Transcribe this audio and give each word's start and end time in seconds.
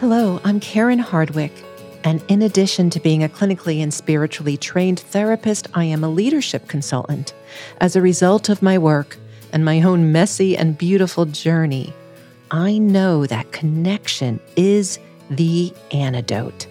Hello, 0.00 0.40
I'm 0.44 0.60
Karen 0.60 0.98
Hardwick. 0.98 1.52
And 2.04 2.24
in 2.28 2.40
addition 2.40 2.88
to 2.88 3.00
being 3.00 3.22
a 3.22 3.28
clinically 3.28 3.82
and 3.82 3.92
spiritually 3.92 4.56
trained 4.56 5.00
therapist, 5.00 5.68
I 5.74 5.84
am 5.84 6.02
a 6.02 6.08
leadership 6.08 6.68
consultant. 6.68 7.34
As 7.82 7.94
a 7.94 8.00
result 8.00 8.48
of 8.48 8.62
my 8.62 8.78
work 8.78 9.18
and 9.52 9.62
my 9.62 9.82
own 9.82 10.10
messy 10.10 10.56
and 10.56 10.78
beautiful 10.78 11.26
journey, 11.26 11.92
I 12.50 12.78
know 12.78 13.26
that 13.26 13.52
connection 13.52 14.40
is 14.56 14.98
the 15.28 15.70
antidote. 15.92 16.66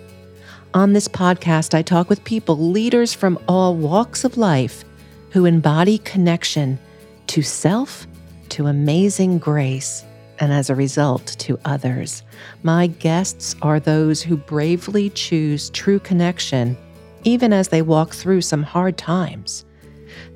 On 0.73 0.93
this 0.93 1.07
podcast, 1.07 1.75
I 1.75 1.83
talk 1.83 2.09
with 2.09 2.23
people, 2.23 2.57
leaders 2.57 3.13
from 3.13 3.37
all 3.47 3.75
walks 3.75 4.23
of 4.23 4.37
life, 4.37 4.83
who 5.29 5.45
embody 5.45 5.99
connection 5.99 6.79
to 7.27 7.43
self, 7.43 8.07
to 8.49 8.65
amazing 8.65 9.37
grace, 9.37 10.03
and 10.39 10.51
as 10.51 10.69
a 10.69 10.75
result, 10.75 11.25
to 11.39 11.59
others. 11.65 12.23
My 12.63 12.87
guests 12.87 13.55
are 13.61 13.79
those 13.79 14.21
who 14.21 14.37
bravely 14.37 15.09
choose 15.09 15.69
true 15.69 15.99
connection, 15.99 16.77
even 17.23 17.53
as 17.53 17.67
they 17.67 17.81
walk 17.81 18.13
through 18.13 18.41
some 18.41 18.63
hard 18.63 18.97
times. 18.97 19.65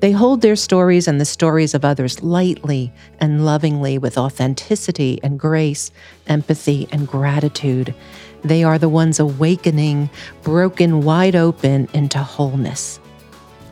They 0.00 0.12
hold 0.12 0.40
their 0.40 0.56
stories 0.56 1.08
and 1.08 1.20
the 1.20 1.24
stories 1.24 1.74
of 1.74 1.84
others 1.84 2.22
lightly 2.22 2.92
and 3.20 3.44
lovingly 3.44 3.98
with 3.98 4.18
authenticity 4.18 5.20
and 5.22 5.38
grace, 5.38 5.90
empathy 6.26 6.88
and 6.92 7.08
gratitude. 7.08 7.94
They 8.42 8.64
are 8.64 8.78
the 8.78 8.88
ones 8.88 9.18
awakening, 9.18 10.10
broken 10.42 11.02
wide 11.02 11.34
open 11.36 11.88
into 11.94 12.18
wholeness. 12.18 13.00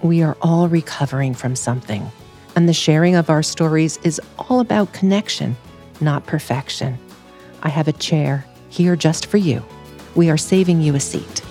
We 0.02 0.22
are 0.22 0.36
all 0.40 0.68
recovering 0.68 1.34
from 1.34 1.54
something, 1.54 2.10
and 2.56 2.68
the 2.68 2.72
sharing 2.72 3.14
of 3.14 3.30
our 3.30 3.42
stories 3.42 3.98
is 3.98 4.20
all 4.38 4.60
about 4.60 4.92
connection, 4.92 5.56
not 6.02 6.26
perfection. 6.26 6.98
I 7.62 7.68
have 7.68 7.88
a 7.88 7.92
chair 7.92 8.44
here 8.68 8.96
just 8.96 9.26
for 9.26 9.36
you. 9.36 9.62
We 10.14 10.28
are 10.28 10.36
saving 10.36 10.82
you 10.82 10.94
a 10.94 11.00
seat. 11.00 11.42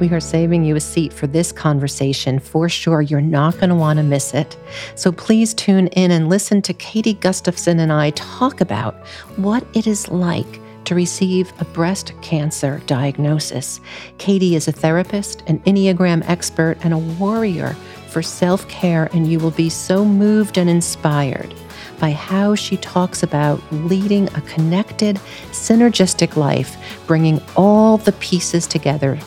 We 0.00 0.10
are 0.10 0.20
saving 0.20 0.64
you 0.64 0.76
a 0.76 0.80
seat 0.80 1.12
for 1.12 1.26
this 1.26 1.50
conversation 1.50 2.38
for 2.38 2.68
sure. 2.68 3.02
You're 3.02 3.20
not 3.20 3.54
going 3.54 3.70
to 3.70 3.74
want 3.74 3.96
to 3.96 4.04
miss 4.04 4.32
it. 4.32 4.56
So 4.94 5.10
please 5.10 5.54
tune 5.54 5.88
in 5.88 6.12
and 6.12 6.28
listen 6.28 6.62
to 6.62 6.72
Katie 6.72 7.14
Gustafson 7.14 7.80
and 7.80 7.92
I 7.92 8.10
talk 8.10 8.60
about 8.60 8.94
what 9.36 9.66
it 9.74 9.88
is 9.88 10.08
like 10.08 10.60
to 10.84 10.94
receive 10.94 11.52
a 11.60 11.64
breast 11.66 12.12
cancer 12.22 12.80
diagnosis. 12.86 13.80
Katie 14.18 14.54
is 14.54 14.68
a 14.68 14.72
therapist, 14.72 15.42
an 15.48 15.58
Enneagram 15.60 16.26
expert, 16.28 16.78
and 16.82 16.94
a 16.94 16.98
warrior 16.98 17.76
for 18.08 18.22
self 18.22 18.66
care, 18.68 19.08
and 19.12 19.30
you 19.30 19.38
will 19.38 19.50
be 19.50 19.68
so 19.68 20.04
moved 20.04 20.58
and 20.58 20.68
inspired 20.68 21.54
by 22.00 22.12
how 22.12 22.54
she 22.54 22.76
talks 22.76 23.22
about 23.22 23.60
leading 23.72 24.28
a 24.34 24.40
connected, 24.42 25.16
synergistic 25.50 26.36
life, 26.36 26.76
bringing 27.06 27.40
all 27.56 27.98
the 27.98 28.12
pieces 28.12 28.66
together 28.66 29.18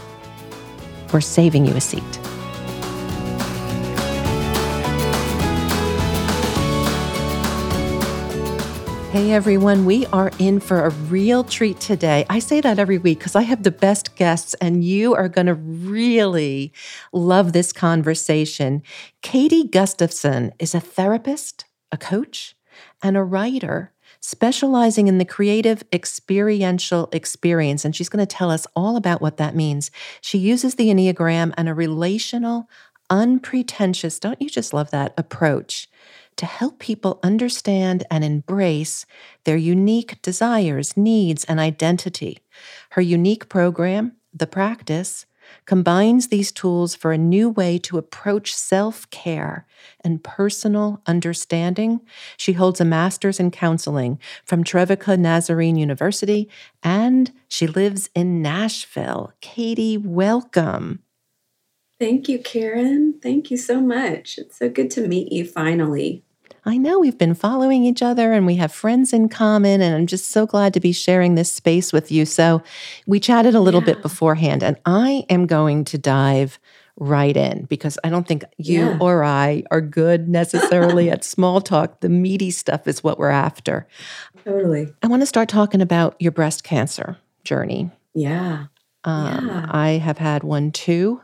we're 1.11 1.21
saving 1.21 1.65
you 1.65 1.75
a 1.75 1.81
seat. 1.81 2.20
Hey 9.11 9.33
everyone, 9.33 9.83
we 9.83 10.05
are 10.05 10.31
in 10.39 10.61
for 10.61 10.85
a 10.85 10.89
real 10.89 11.43
treat 11.43 11.81
today. 11.81 12.25
I 12.29 12.39
say 12.39 12.61
that 12.61 12.79
every 12.79 12.97
week 12.97 13.19
because 13.19 13.35
I 13.35 13.41
have 13.41 13.63
the 13.63 13.69
best 13.69 14.15
guests 14.15 14.53
and 14.61 14.85
you 14.85 15.13
are 15.15 15.27
going 15.27 15.47
to 15.47 15.53
really 15.53 16.71
love 17.11 17.51
this 17.51 17.73
conversation. 17.73 18.81
Katie 19.21 19.67
Gustafson 19.67 20.53
is 20.59 20.73
a 20.73 20.79
therapist, 20.79 21.65
a 21.91 21.97
coach, 21.97 22.55
and 23.03 23.17
a 23.17 23.23
writer 23.23 23.91
specializing 24.21 25.09
in 25.09 25.17
the 25.17 25.25
creative 25.25 25.83
experiential 25.91 27.09
experience. 27.11 27.83
And 27.83 27.93
she's 27.93 28.07
going 28.07 28.25
to 28.25 28.35
tell 28.35 28.49
us 28.49 28.65
all 28.77 28.95
about 28.95 29.21
what 29.21 29.35
that 29.35 29.57
means. 29.57 29.91
She 30.21 30.37
uses 30.37 30.75
the 30.75 30.87
Enneagram 30.87 31.53
and 31.57 31.67
a 31.67 31.73
relational, 31.73 32.69
unpretentious, 33.09 34.19
don't 34.19 34.41
you 34.41 34.49
just 34.49 34.73
love 34.73 34.89
that 34.91 35.13
approach? 35.17 35.89
To 36.37 36.45
help 36.45 36.79
people 36.79 37.19
understand 37.21 38.03
and 38.09 38.23
embrace 38.23 39.05
their 39.43 39.57
unique 39.57 40.21
desires, 40.21 40.97
needs, 40.97 41.43
and 41.45 41.59
identity. 41.59 42.39
Her 42.91 43.01
unique 43.01 43.47
program, 43.47 44.13
The 44.33 44.47
Practice, 44.47 45.25
combines 45.65 46.27
these 46.27 46.51
tools 46.51 46.95
for 46.95 47.11
a 47.11 47.17
new 47.17 47.49
way 47.49 47.77
to 47.79 47.97
approach 47.97 48.53
self 48.55 49.09
care 49.09 49.65
and 50.03 50.23
personal 50.23 51.01
understanding. 51.05 52.01
She 52.37 52.53
holds 52.53 52.81
a 52.81 52.85
master's 52.85 53.39
in 53.39 53.51
counseling 53.51 54.19
from 54.45 54.63
Trevecca 54.63 55.17
Nazarene 55.17 55.75
University, 55.75 56.49
and 56.83 57.31
she 57.47 57.67
lives 57.67 58.09
in 58.15 58.41
Nashville. 58.41 59.33
Katie, 59.41 59.97
welcome. 59.97 61.03
Thank 62.01 62.27
you, 62.27 62.39
Karen. 62.39 63.19
Thank 63.21 63.51
you 63.51 63.57
so 63.57 63.79
much. 63.79 64.39
It's 64.39 64.57
so 64.57 64.69
good 64.69 64.89
to 64.89 65.07
meet 65.07 65.31
you 65.31 65.45
finally. 65.45 66.23
I 66.65 66.79
know 66.79 66.97
we've 66.97 67.17
been 67.17 67.35
following 67.35 67.83
each 67.83 68.01
other 68.01 68.33
and 68.33 68.47
we 68.47 68.55
have 68.55 68.71
friends 68.71 69.13
in 69.13 69.29
common, 69.29 69.81
and 69.81 69.93
I'm 69.93 70.07
just 70.07 70.31
so 70.31 70.47
glad 70.47 70.73
to 70.73 70.79
be 70.79 70.93
sharing 70.93 71.35
this 71.35 71.53
space 71.53 71.93
with 71.93 72.11
you. 72.11 72.25
So, 72.25 72.63
we 73.05 73.19
chatted 73.19 73.53
a 73.53 73.59
little 73.59 73.81
yeah. 73.81 73.93
bit 73.93 74.01
beforehand, 74.01 74.63
and 74.63 74.77
I 74.83 75.27
am 75.29 75.45
going 75.45 75.85
to 75.85 75.99
dive 75.99 76.57
right 76.95 77.37
in 77.37 77.65
because 77.65 77.99
I 78.03 78.09
don't 78.09 78.27
think 78.27 78.45
you 78.57 78.79
yeah. 78.79 78.97
or 78.99 79.23
I 79.23 79.61
are 79.69 79.79
good 79.79 80.27
necessarily 80.27 81.07
at 81.11 81.23
small 81.23 81.61
talk. 81.61 81.99
The 81.99 82.09
meaty 82.09 82.49
stuff 82.49 82.87
is 82.87 83.03
what 83.03 83.19
we're 83.19 83.29
after. 83.29 83.87
Totally. 84.43 84.91
I 85.03 85.07
want 85.07 85.21
to 85.21 85.27
start 85.27 85.49
talking 85.49 85.81
about 85.81 86.15
your 86.19 86.31
breast 86.31 86.63
cancer 86.63 87.17
journey. 87.43 87.91
Yeah. 88.15 88.65
Um, 89.03 89.47
yeah. 89.47 89.67
I 89.69 89.89
have 89.91 90.17
had 90.17 90.43
one 90.43 90.71
too. 90.71 91.21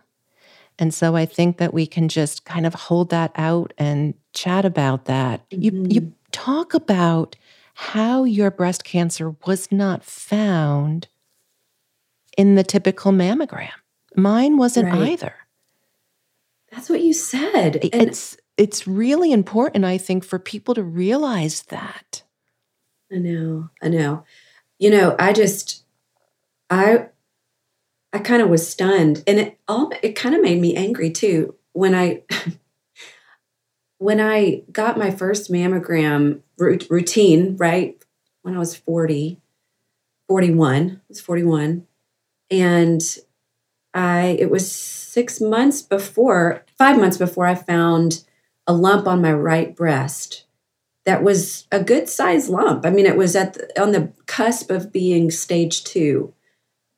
And 0.79 0.93
so 0.93 1.15
I 1.15 1.25
think 1.25 1.57
that 1.57 1.73
we 1.73 1.88
can 1.88 2.07
just 2.07 2.45
kind 2.45 2.65
of 2.65 2.73
hold 2.73 3.09
that 3.09 3.31
out 3.35 3.73
and 3.77 4.13
chat 4.33 4.65
about 4.65 5.05
that. 5.05 5.49
Mm-hmm. 5.49 5.61
You 5.61 5.85
you 5.89 6.13
talk 6.31 6.73
about 6.73 7.35
how 7.73 8.23
your 8.23 8.51
breast 8.51 8.83
cancer 8.83 9.35
was 9.45 9.71
not 9.71 10.03
found 10.03 11.07
in 12.38 12.55
the 12.55 12.63
typical 12.63 13.11
mammogram. 13.11 13.69
Mine 14.15 14.57
wasn't 14.57 14.91
right. 14.91 15.09
either. 15.09 15.33
That's 16.71 16.89
what 16.89 17.01
you 17.01 17.13
said. 17.13 17.77
And 17.91 17.94
it's 17.94 18.38
it's 18.57 18.88
really 18.88 19.31
important 19.31 19.85
I 19.85 19.97
think 19.97 20.23
for 20.23 20.39
people 20.39 20.73
to 20.75 20.83
realize 20.83 21.63
that. 21.63 22.23
I 23.11 23.17
know. 23.17 23.69
I 23.81 23.89
know. 23.89 24.25
You 24.79 24.91
know, 24.91 25.15
I 25.17 25.33
just 25.33 25.83
I 26.69 27.07
I 28.17 28.19
kind 28.19 28.41
of 28.41 28.50
was 28.50 28.67
stunned 28.67 29.23
and 29.28 29.39
it 29.39 29.59
all 29.67 29.91
it 30.01 30.16
kind 30.16 30.33
of 30.33 30.41
made 30.41 30.59
me 30.59 30.75
angry 30.75 31.11
too 31.11 31.53
when 31.73 31.94
I 31.94 32.23
when 34.00 34.19
I 34.19 34.63
got 34.72 34.97
my 34.97 35.11
first 35.11 35.51
mammogram 35.51 36.41
routine, 36.57 37.56
right? 37.57 38.03
When 38.41 38.56
I 38.56 38.57
was 38.57 38.75
40, 38.75 39.39
41, 40.27 40.89
I 40.89 41.01
was 41.07 41.22
41 41.22 41.85
and 42.50 43.17
I 43.94 44.35
it 44.39 44.50
was 44.50 44.72
6 44.72 45.39
months 45.39 45.83
before, 45.83 46.66
5 46.75 46.97
months 46.97 47.17
before 47.17 47.45
I 47.45 47.53
found 47.53 48.23
a 48.66 48.73
lump 48.73 49.06
on 49.06 49.22
my 49.22 49.31
right 49.31 49.75
breast 49.75 50.45
that 51.06 51.22
was 51.22 51.67
a 51.72 51.83
good 51.83 52.09
size 52.09 52.50
lump. 52.50 52.83
I 52.83 52.89
mean, 52.89 53.06
it 53.06 53.16
was 53.16 53.35
at 53.35 53.53
the, 53.53 53.79
on 53.79 53.91
the 53.91 54.11
cusp 54.25 54.72
of 54.72 54.91
being 54.91 55.29
stage 55.29 55.83
2. 55.83 56.33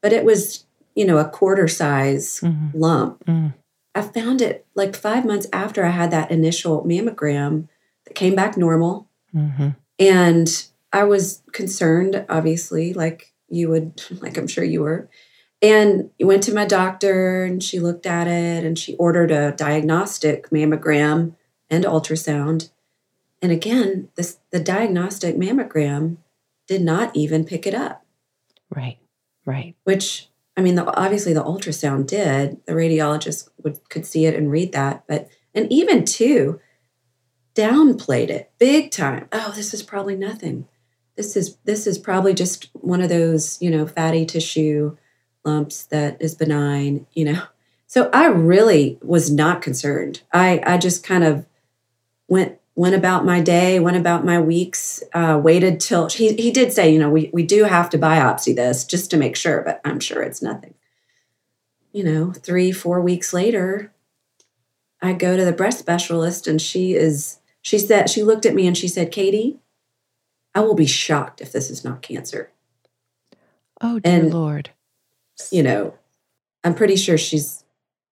But 0.02 0.14
it 0.14 0.24
was 0.24 0.66
you 0.96 1.06
know, 1.06 1.18
a 1.18 1.30
quarter 1.30 1.68
size 1.68 2.42
mm-hmm. 2.42 2.78
lump. 2.78 3.26
Mm. 3.26 3.54
I 3.96 4.02
found 4.02 4.42
it 4.42 4.66
like 4.76 4.96
five 4.96 5.26
months 5.26 5.48
after 5.52 5.86
I 5.86 5.90
had 5.90 6.12
that 6.12 6.32
initial 6.32 6.84
mammogram 6.86 7.68
that 8.06 8.14
came 8.14 8.36
back 8.36 8.58
normal. 8.58 9.08
Mm-hmm. 9.34 9.70
And 9.98 10.66
I 10.94 11.04
was 11.04 11.42
concerned, 11.52 12.26
obviously, 12.30 12.94
like 12.94 13.34
you 13.50 13.70
would, 13.70 14.02
like 14.22 14.38
I'm 14.38 14.48
sure 14.48 14.64
you 14.64 14.82
were. 14.82 15.10
And 15.62 16.10
went 16.20 16.44
to 16.44 16.54
my 16.54 16.64
doctor 16.64 17.44
and 17.44 17.62
she 17.62 17.80
looked 17.80 18.06
at 18.06 18.28
it 18.28 18.64
and 18.64 18.80
she 18.80 18.96
ordered 18.96 19.32
a 19.32 19.52
diagnostic 19.52 20.50
mammogram 20.52 21.36
and 21.70 21.84
ultrasound. 21.84 22.70
And 23.42 23.52
again, 23.52 24.08
this 24.16 24.40
the 24.52 24.60
diagnostic 24.62 25.36
mammogram 25.36 26.18
did 26.68 26.82
not 26.82 27.14
even 27.14 27.44
pick 27.44 27.68
it 27.68 27.74
up. 27.74 28.06
Right. 28.70 29.00
Right. 29.46 29.76
Which 29.84 30.30
I 30.60 30.62
mean, 30.62 30.76
the, 30.76 30.94
obviously 31.00 31.32
the 31.32 31.42
ultrasound 31.42 32.08
did. 32.08 32.58
The 32.66 32.74
radiologist 32.74 33.48
would 33.64 33.80
could 33.88 34.06
see 34.06 34.26
it 34.26 34.36
and 34.36 34.52
read 34.52 34.74
that, 34.74 35.06
but 35.08 35.30
and 35.56 35.72
even 35.72 36.04
too 36.04 36.60
downplayed 37.56 38.30
it 38.30 38.52
big 38.60 38.92
time. 38.92 39.30
Oh, 39.32 39.54
this 39.56 39.74
is 39.74 39.82
probably 39.82 40.18
nothing. 40.18 40.68
This 41.16 41.38
is 41.38 41.56
this 41.64 41.88
is 41.88 41.98
probably 41.98 42.34
just 42.34 42.70
one 42.74 43.00
of 43.00 43.08
those 43.08 43.62
you 43.62 43.72
know 43.72 43.88
fatty 43.88 44.26
tissue 44.26 44.98
lumps 45.46 45.86
that 45.86 46.22
is 46.22 46.36
benign. 46.36 47.08
You 47.14 47.24
know, 47.24 47.44
so 47.88 48.10
I 48.12 48.26
really 48.26 49.00
was 49.02 49.32
not 49.32 49.62
concerned. 49.62 50.24
I 50.34 50.62
I 50.66 50.78
just 50.78 51.06
kind 51.06 51.24
of 51.24 51.46
went 52.28 52.60
went 52.80 52.96
about 52.96 53.26
my 53.26 53.42
day, 53.42 53.78
went 53.78 53.98
about 53.98 54.24
my 54.24 54.40
weeks, 54.40 55.04
uh, 55.14 55.38
waited 55.44 55.82
till 55.82 56.08
he, 56.08 56.34
he 56.36 56.50
did 56.50 56.72
say, 56.72 56.90
you 56.90 56.98
know, 56.98 57.10
we, 57.10 57.30
we 57.34 57.44
do 57.44 57.66
have 57.66 57.90
to 57.90 57.98
biopsy 57.98 58.56
this 58.56 58.86
just 58.86 59.12
to 59.12 59.18
make 59.18 59.36
sure, 59.36 59.62
but 59.66 59.82
I'm 59.84 60.00
sure 60.00 60.24
it's 60.24 60.42
nothing. 60.42 60.74
You 61.92 62.06
know, 62.06 62.32
three, 62.32 62.72
four 62.72 63.02
weeks 63.02 63.34
later, 63.34 63.92
I 65.02 65.12
go 65.12 65.36
to 65.36 65.44
the 65.44 65.52
breast 65.52 65.80
specialist 65.80 66.48
and 66.48 66.62
she 66.62 66.94
is, 66.94 67.40
she 67.62 67.78
said, 67.78 68.10
she 68.10 68.24
looked 68.24 68.46
at 68.46 68.56
me 68.56 68.66
and 68.66 68.78
she 68.78 68.88
said, 68.88 69.12
Katie, 69.12 69.60
I 70.56 70.62
will 70.62 70.74
be 70.74 70.88
shocked 70.88 71.42
if 71.42 71.52
this 71.52 71.70
is 71.70 71.84
not 71.84 72.02
cancer. 72.02 72.50
Oh, 73.82 74.00
dear 74.00 74.14
and, 74.14 74.34
Lord. 74.34 74.70
You 75.52 75.64
know, 75.64 75.96
I'm 76.64 76.76
pretty 76.76 76.96
sure 76.96 77.18
she's, 77.18 77.66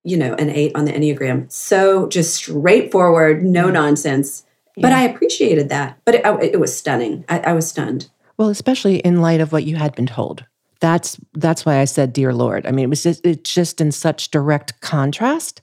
you 0.04 0.18
know, 0.18 0.34
an 0.34 0.50
eight 0.50 0.72
on 0.74 0.84
the 0.84 0.92
Enneagram. 0.92 1.50
So 1.50 2.06
just 2.06 2.34
straightforward, 2.34 3.42
no 3.42 3.68
mm. 3.68 3.72
nonsense. 3.72 4.44
But 4.82 4.92
I 4.92 5.02
appreciated 5.02 5.68
that. 5.68 5.98
But 6.04 6.16
it, 6.16 6.24
it 6.54 6.60
was 6.60 6.76
stunning. 6.76 7.24
I, 7.28 7.40
I 7.40 7.52
was 7.52 7.68
stunned. 7.68 8.08
Well, 8.36 8.48
especially 8.48 8.98
in 8.98 9.20
light 9.20 9.40
of 9.40 9.52
what 9.52 9.64
you 9.64 9.76
had 9.76 9.94
been 9.94 10.06
told. 10.06 10.44
That's 10.80 11.18
that's 11.34 11.66
why 11.66 11.80
I 11.80 11.86
said, 11.86 12.12
"Dear 12.12 12.32
Lord." 12.32 12.66
I 12.66 12.70
mean, 12.70 12.84
it 12.84 12.90
was 12.90 13.02
just, 13.02 13.26
it's 13.26 13.52
just 13.52 13.80
in 13.80 13.90
such 13.90 14.30
direct 14.30 14.80
contrast 14.80 15.60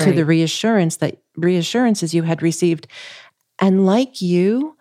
right. 0.00 0.06
to 0.06 0.12
the 0.12 0.24
reassurance 0.24 0.96
that 0.96 1.18
reassurances 1.36 2.12
you 2.12 2.24
had 2.24 2.42
received. 2.42 2.88
And 3.60 3.86
like 3.86 4.20
you, 4.20 4.76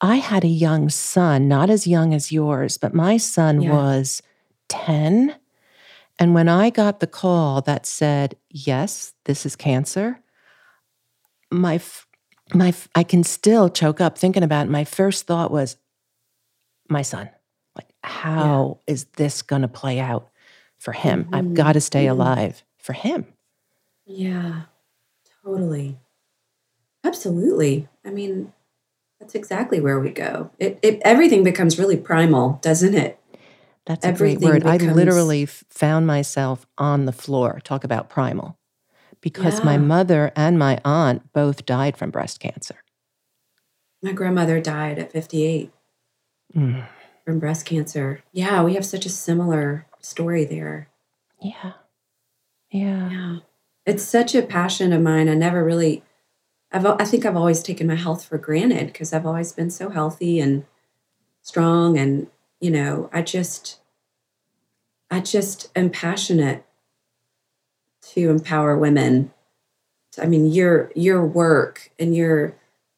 I 0.00 0.16
had 0.16 0.44
a 0.44 0.48
young 0.48 0.88
son, 0.88 1.48
not 1.48 1.68
as 1.68 1.86
young 1.86 2.14
as 2.14 2.32
yours, 2.32 2.78
but 2.78 2.94
my 2.94 3.18
son 3.18 3.60
yeah. 3.60 3.72
was 3.72 4.22
10 4.68 5.34
and 6.18 6.34
when 6.34 6.48
I 6.48 6.70
got 6.70 7.00
the 7.00 7.08
call 7.08 7.62
that 7.62 7.84
said, 7.84 8.36
yes, 8.48 9.12
this 9.24 9.44
is 9.44 9.56
cancer, 9.56 10.20
my, 11.50 11.80
my, 12.54 12.74
I 12.94 13.02
can 13.02 13.24
still 13.24 13.68
choke 13.68 14.00
up 14.00 14.18
thinking 14.18 14.42
about 14.42 14.66
it. 14.66 14.70
My 14.70 14.84
first 14.84 15.26
thought 15.26 15.50
was, 15.50 15.76
my 16.88 17.02
son. 17.02 17.30
Like, 17.74 17.88
how 18.02 18.78
yeah. 18.86 18.92
is 18.92 19.04
this 19.16 19.42
going 19.42 19.62
to 19.62 19.68
play 19.68 19.98
out 19.98 20.28
for 20.78 20.92
him? 20.92 21.24
Mm-hmm. 21.24 21.34
I've 21.34 21.54
got 21.54 21.72
to 21.72 21.80
stay 21.80 22.04
mm-hmm. 22.04 22.20
alive 22.20 22.62
for 22.78 22.92
him. 22.92 23.26
Yeah, 24.04 24.62
totally. 25.44 25.98
Absolutely. 27.04 27.88
I 28.04 28.10
mean, 28.10 28.52
that's 29.18 29.34
exactly 29.34 29.80
where 29.80 30.00
we 30.00 30.10
go. 30.10 30.50
It, 30.58 30.78
it 30.82 31.00
everything 31.04 31.44
becomes 31.44 31.78
really 31.78 31.96
primal, 31.96 32.58
doesn't 32.62 32.94
it? 32.94 33.18
That's 33.86 34.04
a 34.04 34.12
great 34.12 34.40
word. 34.40 34.62
Becomes... 34.62 34.82
I 34.82 34.92
literally 34.92 35.46
found 35.46 36.06
myself 36.06 36.66
on 36.78 37.04
the 37.06 37.12
floor. 37.12 37.60
Talk 37.64 37.84
about 37.84 38.08
primal. 38.08 38.58
Because 39.22 39.60
yeah. 39.60 39.64
my 39.64 39.78
mother 39.78 40.32
and 40.36 40.58
my 40.58 40.78
aunt 40.84 41.32
both 41.32 41.64
died 41.64 41.96
from 41.96 42.10
breast 42.10 42.40
cancer. 42.40 42.76
My 44.02 44.12
grandmother 44.12 44.60
died 44.60 44.98
at 44.98 45.12
58 45.12 45.70
mm. 46.54 46.86
from 47.24 47.38
breast 47.38 47.64
cancer. 47.64 48.22
Yeah, 48.32 48.62
we 48.62 48.74
have 48.74 48.84
such 48.84 49.06
a 49.06 49.10
similar 49.10 49.86
story 50.00 50.44
there. 50.44 50.88
Yeah. 51.40 51.72
Yeah. 52.70 53.10
Yeah. 53.10 53.36
It's 53.86 54.02
such 54.02 54.34
a 54.34 54.42
passion 54.42 54.92
of 54.92 55.02
mine. 55.02 55.28
I 55.28 55.34
never 55.34 55.64
really 55.64 56.02
I've 56.72 56.86
I 56.86 57.04
think 57.04 57.26
I've 57.26 57.36
always 57.36 57.62
taken 57.62 57.86
my 57.86 57.94
health 57.94 58.24
for 58.24 58.38
granted 58.38 58.86
because 58.86 59.12
I've 59.12 59.26
always 59.26 59.52
been 59.52 59.70
so 59.70 59.90
healthy 59.90 60.40
and 60.40 60.64
strong 61.42 61.98
and 61.98 62.28
you 62.60 62.70
know, 62.70 63.10
I 63.12 63.22
just 63.22 63.80
I 65.10 65.20
just 65.20 65.70
am 65.76 65.90
passionate 65.90 66.64
to 68.10 68.30
empower 68.30 68.76
women. 68.76 69.32
I 70.20 70.26
mean, 70.26 70.46
your 70.46 70.90
your 70.94 71.24
work 71.24 71.90
and 71.98 72.14
your, 72.14 72.54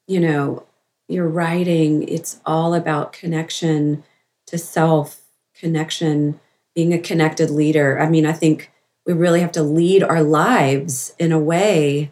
you 0.07 0.19
know, 0.19 0.65
your 1.07 1.27
writing, 1.27 2.07
it's 2.07 2.39
all 2.45 2.73
about 2.73 3.13
connection 3.13 4.03
to 4.47 4.57
self, 4.57 5.21
connection, 5.53 6.39
being 6.73 6.93
a 6.93 6.99
connected 6.99 7.49
leader. 7.49 7.99
I 7.99 8.09
mean, 8.09 8.25
I 8.25 8.33
think 8.33 8.71
we 9.05 9.13
really 9.13 9.41
have 9.41 9.51
to 9.53 9.63
lead 9.63 10.03
our 10.03 10.23
lives 10.23 11.13
in 11.19 11.31
a 11.31 11.39
way 11.39 12.11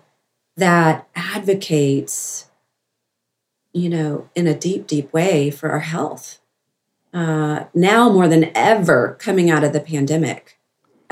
that 0.55 1.07
advocates, 1.15 2.49
you 3.73 3.89
know, 3.89 4.29
in 4.35 4.47
a 4.47 4.57
deep, 4.57 4.87
deep 4.87 5.11
way 5.11 5.49
for 5.49 5.71
our 5.71 5.79
health 5.79 6.39
uh, 7.13 7.65
now 7.73 8.09
more 8.09 8.27
than 8.27 8.51
ever 8.55 9.15
coming 9.19 9.49
out 9.49 9.63
of 9.63 9.71
the 9.71 9.79
pandemic, 9.79 10.57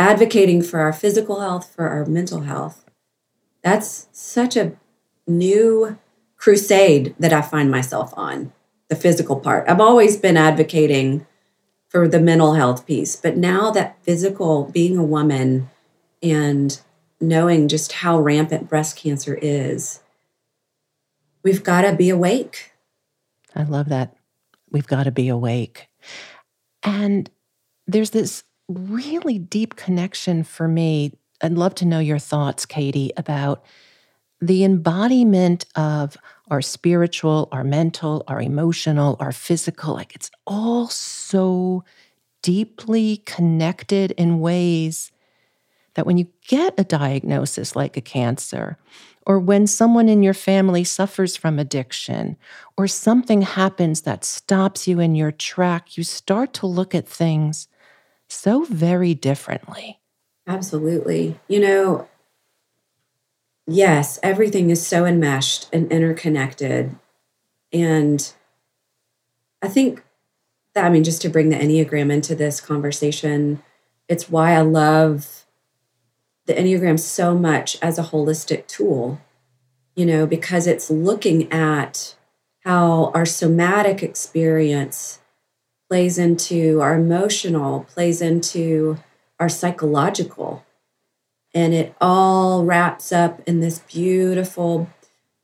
advocating 0.02 0.64
for 0.64 0.80
our 0.80 0.92
physical 0.92 1.42
health, 1.42 1.74
for 1.76 1.88
our 1.88 2.06
mental 2.06 2.42
health. 2.42 2.86
That's 3.62 4.08
such 4.12 4.58
a 4.58 4.74
new 5.28 6.00
crusade 6.38 7.14
that 7.20 7.32
I 7.32 7.44
find 7.44 7.70
myself 7.70 8.12
on 8.18 8.52
the 8.90 8.96
physical 8.96 9.40
part. 9.40 9.70
I've 9.70 9.80
always 9.80 10.18
been 10.18 10.38
advocating 10.38 11.28
for 11.88 12.08
the 12.08 12.20
mental 12.20 12.56
health 12.56 12.88
piece, 12.88 13.16
but 13.16 13.38
now 13.38 13.70
that 13.72 14.04
physical, 14.04 14.64
being 14.66 14.98
a 14.98 15.04
woman 15.04 15.70
and 16.24 16.82
knowing 17.20 17.68
just 17.68 17.92
how 17.92 18.20
rampant 18.20 18.68
breast 18.68 18.98
cancer 18.98 19.38
is, 19.40 20.02
we've 21.44 21.64
got 21.64 21.82
to 21.82 21.94
be 21.96 22.10
awake. 22.10 22.72
I 23.56 23.64
love 23.64 23.90
that. 23.90 24.16
We've 24.72 24.88
got 24.88 25.04
to 25.04 25.12
be 25.12 25.28
awake. 25.28 25.90
And 26.82 27.30
there's 27.86 28.10
this 28.10 28.44
really 28.76 29.40
deep 29.40 29.76
connection 29.76 30.44
for 30.44 30.68
me. 30.68 31.14
I'd 31.42 31.54
love 31.54 31.76
to 31.76 31.86
know 31.86 32.00
your 32.00 32.20
thoughts, 32.20 32.66
Katie, 32.66 33.12
about 33.18 33.64
the 34.42 34.64
embodiment 34.64 35.66
of 35.76 36.18
our 36.50 36.62
spiritual, 36.62 37.48
our 37.52 37.64
mental, 37.64 38.24
our 38.28 38.42
emotional, 38.42 39.16
our 39.20 39.32
physical. 39.32 39.94
Like 39.94 40.16
it's 40.16 40.32
all 40.48 40.88
so 40.88 41.84
deeply 42.42 43.18
connected 43.26 44.12
in 44.12 44.40
ways 44.40 45.12
that 45.94 46.06
when 46.06 46.18
you 46.18 46.28
get 46.48 46.74
a 46.80 46.84
diagnosis 46.84 47.76
like 47.76 47.98
a 47.98 48.02
cancer, 48.02 48.78
or 49.28 49.40
when 49.40 49.68
someone 49.68 50.10
in 50.10 50.24
your 50.24 50.34
family 50.34 50.84
suffers 50.84 51.36
from 51.36 51.60
addiction, 51.60 52.38
or 52.78 52.88
something 52.88 53.42
happens 53.42 54.02
that 54.02 54.24
stops 54.24 54.88
you 54.88 55.00
in 55.00 55.16
your 55.16 55.32
track, 55.32 55.98
you 55.98 56.04
start 56.04 56.54
to 56.54 56.66
look 56.66 56.96
at 56.96 57.08
things 57.08 57.68
so 58.32 58.64
very 58.64 59.14
differently. 59.14 60.00
Absolutely. 60.48 61.40
You 61.48 61.60
know, 61.60 62.08
yes, 63.68 64.20
everything 64.24 64.70
is 64.70 64.86
so 64.86 65.06
enmeshed 65.06 65.70
and 65.72 65.92
interconnected. 65.92 66.96
And 67.72 68.34
I 69.62 69.68
think 69.68 70.04
that, 70.74 70.86
I 70.86 70.90
mean, 70.90 71.04
just 71.04 71.22
to 71.22 71.30
bring 71.30 71.50
the 71.50 71.58
Enneagram 71.58 72.12
into 72.12 72.36
this 72.36 72.60
conversation, 72.60 73.62
it's 74.08 74.30
why 74.30 74.54
I 74.54 74.62
love 74.62 75.46
the 76.46 76.54
Enneagram 76.54 77.00
so 77.00 77.38
much 77.38 77.78
as 77.82 78.00
a 78.00 78.04
holistic 78.04 78.68
tool, 78.68 79.22
you 79.96 80.06
know, 80.06 80.26
because 80.26 80.68
it's 80.68 80.90
looking 80.90 81.52
at 81.52 82.16
how 82.66 83.12
our 83.14 83.26
somatic 83.26 84.04
experience 84.04 85.21
plays 85.92 86.18
into 86.18 86.80
our 86.80 86.96
emotional, 86.96 87.86
plays 87.90 88.22
into 88.22 88.98
our 89.42 89.50
psychological. 89.50 90.64
And 91.54 91.74
it 91.74 91.94
all 92.00 92.64
wraps 92.64 93.12
up 93.12 93.42
in 93.46 93.60
this 93.60 93.80
beautiful 93.80 94.90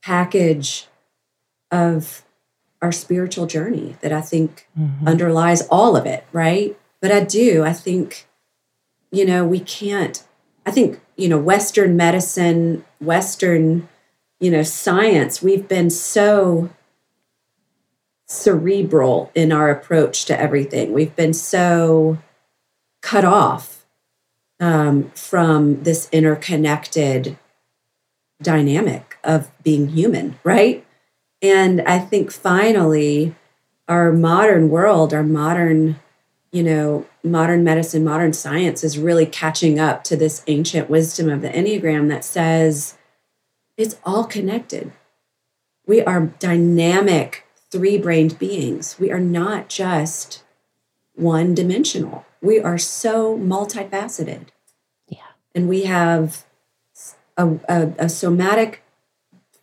package 0.01 0.87
of 1.69 2.23
our 2.81 2.93
spiritual 2.93 3.45
journey 3.45 3.97
that 3.99 4.13
I 4.13 4.21
think 4.21 4.69
mm-hmm. 4.79 5.05
underlies 5.05 5.67
all 5.67 5.97
of 5.97 6.05
it, 6.05 6.25
right? 6.31 6.79
But 7.01 7.11
I 7.11 7.25
do, 7.25 7.65
I 7.65 7.73
think, 7.73 8.25
you 9.11 9.25
know, 9.25 9.45
we 9.45 9.59
can't 9.59 10.23
I 10.65 10.71
think, 10.71 11.01
you 11.17 11.27
know, 11.27 11.37
Western 11.37 11.97
medicine, 11.97 12.85
Western, 13.01 13.89
you 14.41 14.51
know, 14.51 14.63
science, 14.63 15.41
we've 15.41 15.67
been 15.67 15.89
so 15.89 16.69
cerebral 18.27 19.31
in 19.33 19.51
our 19.51 19.69
approach 19.69 20.25
to 20.25 20.39
everything. 20.39 20.93
We've 20.93 21.15
been 21.15 21.33
so 21.33 22.17
cut 23.01 23.25
off 23.25 23.85
um, 24.59 25.11
from 25.11 25.83
this 25.83 26.09
interconnected 26.11 27.37
dynamic 28.41 29.17
of 29.23 29.49
being 29.63 29.89
human, 29.89 30.37
right? 30.43 30.85
And 31.41 31.81
I 31.81 31.99
think 31.99 32.31
finally, 32.31 33.35
our 33.87 34.11
modern 34.11 34.69
world, 34.69 35.13
our 35.13 35.23
modern 35.23 35.99
you 36.51 36.63
know, 36.63 37.05
modern 37.23 37.63
medicine, 37.63 38.03
modern 38.03 38.33
science 38.33 38.83
is 38.83 38.97
really 38.97 39.25
catching 39.25 39.79
up 39.79 40.03
to 40.05 40.15
this 40.15 40.43
ancient 40.47 40.89
wisdom 40.89 41.29
of 41.29 41.41
the 41.41 41.49
Enneagram 41.49 42.07
that 42.09 42.23
says 42.23 42.97
it's 43.75 43.97
all 44.03 44.23
connected. 44.23 44.91
We 45.85 46.01
are 46.01 46.27
dynamic, 46.39 47.45
three 47.71 47.97
brained 47.97 48.39
beings. 48.39 48.97
We 48.99 49.11
are 49.11 49.19
not 49.19 49.69
just 49.69 50.43
one 51.15 51.53
dimensional. 51.53 52.25
We 52.41 52.59
are 52.59 52.77
so 52.77 53.37
multifaceted. 53.37 54.47
Yeah. 55.07 55.19
And 55.53 55.67
we 55.67 55.83
have 55.83 56.45
a, 57.35 57.57
a, 57.67 57.93
a 57.97 58.09
somatic, 58.09 58.83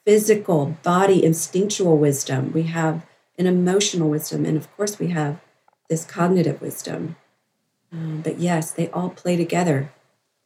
physical, 0.05 0.77
body, 0.83 1.25
instinctual 1.25 1.97
wisdom. 1.97 2.53
We 2.53 2.65
have 2.65 3.07
an 3.39 3.47
emotional 3.47 4.11
wisdom. 4.11 4.45
And 4.45 4.57
of 4.57 4.75
course, 4.77 4.99
we 4.99 5.09
have 5.09 5.41
this 5.89 6.05
cognitive 6.05 6.61
wisdom. 6.61 7.17
Um, 7.93 8.23
but 8.23 8.39
yes, 8.39 8.73
they 8.73 8.91
all 8.91 9.11
play 9.11 9.37
together. 9.37 9.93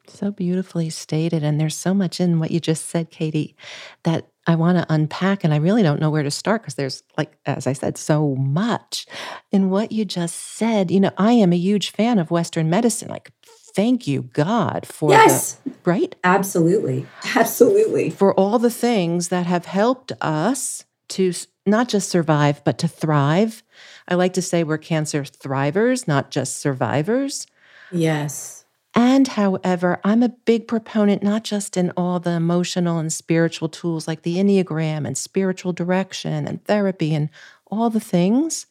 So 0.08 0.30
beautifully 0.30 0.90
stated. 0.90 1.42
And 1.42 1.60
there's 1.60 1.76
so 1.76 1.94
much 1.94 2.20
in 2.20 2.40
what 2.40 2.50
you 2.50 2.60
just 2.60 2.86
said, 2.86 3.10
Katie, 3.10 3.56
that 4.02 4.28
I 4.46 4.54
want 4.54 4.78
to 4.78 4.86
unpack. 4.92 5.44
And 5.44 5.52
I 5.52 5.58
really 5.58 5.82
don't 5.82 6.00
know 6.00 6.10
where 6.10 6.22
to 6.22 6.30
start 6.30 6.62
because 6.62 6.74
there's, 6.74 7.02
like, 7.16 7.36
as 7.46 7.66
I 7.66 7.72
said, 7.74 7.98
so 7.98 8.34
much 8.36 9.06
in 9.52 9.70
what 9.70 9.92
you 9.92 10.04
just 10.04 10.36
said. 10.36 10.90
You 10.90 11.00
know, 11.00 11.12
I 11.18 11.32
am 11.32 11.52
a 11.52 11.56
huge 11.56 11.90
fan 11.90 12.18
of 12.18 12.30
Western 12.30 12.70
medicine. 12.70 13.08
Like, 13.08 13.30
thank 13.74 14.06
you, 14.06 14.22
God, 14.22 14.86
for 14.86 15.10
yes, 15.10 15.54
the, 15.54 15.72
right? 15.84 16.16
Absolutely. 16.24 17.06
Absolutely. 17.36 18.10
For 18.10 18.34
all 18.34 18.58
the 18.58 18.70
things 18.70 19.28
that 19.28 19.46
have 19.46 19.66
helped 19.66 20.12
us 20.20 20.84
to 21.10 21.32
not 21.66 21.88
just 21.88 22.08
survive, 22.08 22.64
but 22.64 22.78
to 22.78 22.88
thrive. 22.88 23.62
I 24.08 24.14
like 24.14 24.32
to 24.34 24.42
say 24.42 24.64
we're 24.64 24.78
cancer 24.78 25.22
thrivers, 25.22 26.08
not 26.08 26.30
just 26.30 26.56
survivors. 26.56 27.46
Yes. 27.92 28.57
And 28.98 29.28
however, 29.28 30.00
I'm 30.02 30.24
a 30.24 30.28
big 30.28 30.66
proponent 30.66 31.22
not 31.22 31.44
just 31.44 31.76
in 31.76 31.92
all 31.96 32.18
the 32.18 32.32
emotional 32.32 32.98
and 32.98 33.12
spiritual 33.12 33.68
tools 33.68 34.08
like 34.08 34.22
the 34.22 34.38
Enneagram 34.38 35.06
and 35.06 35.16
spiritual 35.16 35.72
direction 35.72 36.48
and 36.48 36.64
therapy 36.64 37.14
and 37.14 37.30
all 37.68 37.90
the 37.90 38.00
things, 38.00 38.66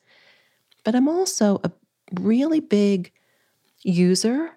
but 0.84 0.96
I'm 0.96 1.08
also 1.08 1.62
a 1.64 1.72
really 2.20 2.60
big 2.60 3.14
user 3.84 4.52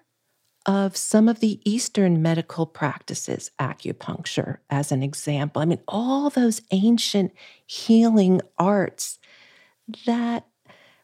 of 0.65 0.97
some 0.97 1.29
of 1.29 1.39
the 1.39 1.61
Eastern 1.63 2.21
medical 2.21 2.65
practices, 2.65 3.49
acupuncture 3.57 4.57
as 4.69 4.91
an 4.91 5.01
example. 5.01 5.61
I 5.61 5.65
mean, 5.65 5.81
all 5.87 6.29
those 6.29 6.61
ancient 6.71 7.31
healing 7.65 8.41
arts 8.57 9.19
that 10.05 10.47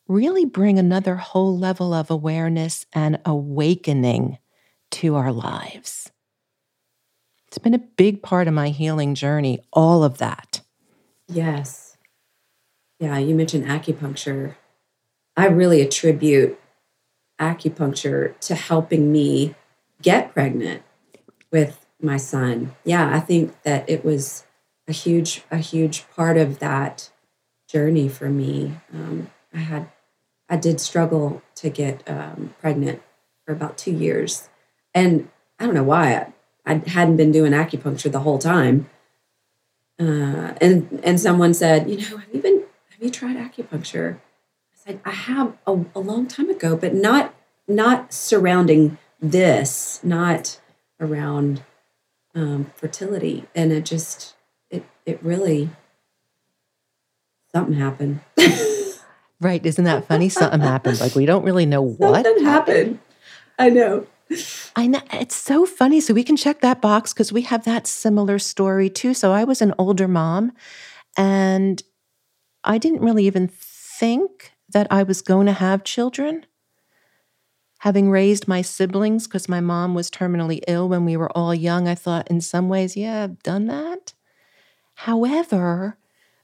really 0.09 0.43
bring 0.43 0.77
another 0.77 1.15
whole 1.15 1.57
level 1.57 1.93
of 1.93 2.11
awareness 2.11 2.85
and 2.91 3.17
awakening 3.25 4.39
to 4.91 5.15
our 5.15 5.31
lives. 5.31 6.11
It's 7.47 7.57
been 7.57 7.73
a 7.73 7.79
big 7.79 8.21
part 8.21 8.47
of 8.47 8.53
my 8.53 8.69
healing 8.69 9.15
journey, 9.15 9.59
all 9.71 10.03
of 10.03 10.17
that. 10.17 10.61
Yes. 11.27 11.97
Yeah, 12.99 13.17
you 13.17 13.35
mentioned 13.35 13.65
acupuncture. 13.65 14.55
I 15.35 15.47
really 15.47 15.81
attribute 15.81 16.59
acupuncture 17.39 18.37
to 18.39 18.55
helping 18.55 19.11
me 19.11 19.55
get 20.01 20.33
pregnant 20.33 20.83
with 21.51 21.85
my 22.01 22.17
son. 22.17 22.75
Yeah, 22.83 23.15
I 23.15 23.19
think 23.19 23.61
that 23.63 23.89
it 23.89 24.03
was 24.03 24.45
a 24.87 24.91
huge, 24.91 25.43
a 25.51 25.57
huge 25.57 26.07
part 26.09 26.37
of 26.37 26.59
that 26.59 27.09
journey 27.67 28.09
for 28.09 28.29
me. 28.29 28.73
Um, 28.93 29.29
I 29.53 29.59
had, 29.59 29.89
I 30.49 30.57
did 30.57 30.79
struggle 30.79 31.41
to 31.55 31.69
get 31.69 32.07
um, 32.09 32.55
pregnant 32.59 33.01
for 33.45 33.51
about 33.51 33.77
two 33.77 33.91
years, 33.91 34.49
and 34.97 35.29
I 35.59 35.65
don't 35.65 35.75
know 35.75 35.83
why 35.83 36.15
I, 36.15 36.73
I 36.73 36.81
hadn't 36.87 37.17
been 37.17 37.31
doing 37.31 37.51
acupuncture 37.51 38.11
the 38.11 38.21
whole 38.21 38.39
time. 38.39 38.89
Uh, 39.99 40.53
and 40.59 40.99
and 41.03 41.19
someone 41.19 41.53
said, 41.53 41.89
you 41.89 41.97
know, 41.97 42.17
have 42.17 42.33
you 42.33 42.41
been, 42.41 42.63
have 42.89 43.01
you 43.01 43.09
tried 43.09 43.37
acupuncture? 43.37 44.15
I 44.15 44.75
said 44.75 44.99
I 45.05 45.11
have 45.11 45.55
a, 45.67 45.85
a 45.95 45.99
long 45.99 46.27
time 46.27 46.49
ago, 46.49 46.75
but 46.75 46.95
not 46.95 47.33
not 47.67 48.11
surrounding 48.11 48.97
this, 49.19 49.99
not 50.03 50.59
around 50.99 51.63
um, 52.33 52.71
fertility. 52.75 53.45
And 53.53 53.71
it 53.71 53.85
just 53.85 54.35
it 54.69 54.83
it 55.05 55.21
really 55.23 55.69
something 57.51 57.75
happened. 57.75 58.21
right? 59.39 59.63
Isn't 59.63 59.85
that 59.85 60.07
funny? 60.07 60.29
Something 60.29 60.61
happened. 60.61 60.99
Like 60.99 61.15
we 61.15 61.27
don't 61.27 61.43
really 61.43 61.67
know 61.67 61.81
what 61.97 62.25
something 62.25 62.43
happened. 62.43 62.99
I 63.59 63.69
know. 63.69 64.07
I 64.75 64.87
know 64.87 65.01
it's 65.11 65.35
so 65.35 65.65
funny. 65.65 66.01
So 66.01 66.13
we 66.13 66.23
can 66.23 66.37
check 66.37 66.61
that 66.61 66.81
box 66.81 67.13
because 67.13 67.31
we 67.31 67.43
have 67.43 67.65
that 67.65 67.87
similar 67.87 68.39
story 68.39 68.89
too. 68.89 69.13
So 69.13 69.31
I 69.31 69.43
was 69.43 69.61
an 69.61 69.73
older 69.77 70.07
mom 70.07 70.51
and 71.15 71.81
I 72.63 72.77
didn't 72.77 73.01
really 73.01 73.25
even 73.25 73.47
think 73.47 74.51
that 74.69 74.87
I 74.91 75.03
was 75.03 75.21
going 75.21 75.47
to 75.47 75.53
have 75.53 75.83
children. 75.83 76.45
Having 77.79 78.09
raised 78.09 78.47
my 78.47 78.61
siblings, 78.61 79.27
because 79.27 79.47
my 79.47 79.61
mom 79.61 79.93
was 79.93 80.09
terminally 80.09 80.61
ill 80.67 80.89
when 80.89 81.05
we 81.05 81.15
were 81.15 81.31
all 81.37 81.53
young, 81.53 81.87
I 81.87 81.95
thought 81.95 82.27
in 82.27 82.41
some 82.41 82.69
ways, 82.69 82.97
yeah, 82.97 83.23
I've 83.23 83.43
done 83.43 83.67
that. 83.67 84.13
However, 84.95 85.97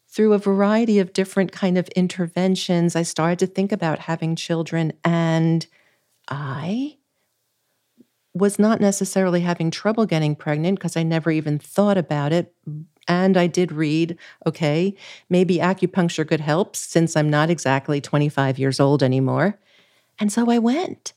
through 0.07 0.33
a 0.33 0.37
variety 0.37 0.99
of 0.99 1.11
different 1.11 1.51
kind 1.51 1.75
of 1.75 1.87
interventions, 1.89 2.95
I 2.95 3.01
started 3.01 3.39
to 3.39 3.47
think 3.47 3.71
about 3.71 3.99
having 3.99 4.35
children 4.35 4.93
and 5.03 5.65
I 6.29 6.97
was 8.33 8.57
not 8.57 8.81
necessarily 8.81 9.41
having 9.41 9.69
trouble 9.69 10.05
getting 10.05 10.35
pregnant 10.35 10.79
because 10.79 10.97
I 10.97 11.03
never 11.03 11.29
even 11.31 11.59
thought 11.59 11.97
about 11.97 12.33
it. 12.33 12.53
And 13.07 13.37
I 13.37 13.47
did 13.47 13.71
read, 13.71 14.17
okay, 14.45 14.95
maybe 15.29 15.57
acupuncture 15.57 16.27
could 16.27 16.39
help 16.39 16.75
since 16.75 17.15
I'm 17.15 17.29
not 17.29 17.49
exactly 17.49 18.01
25 18.01 18.57
years 18.57 18.79
old 18.79 19.03
anymore. 19.03 19.59
And 20.19 20.31
so 20.31 20.49
I 20.49 20.59
went. 20.59 21.13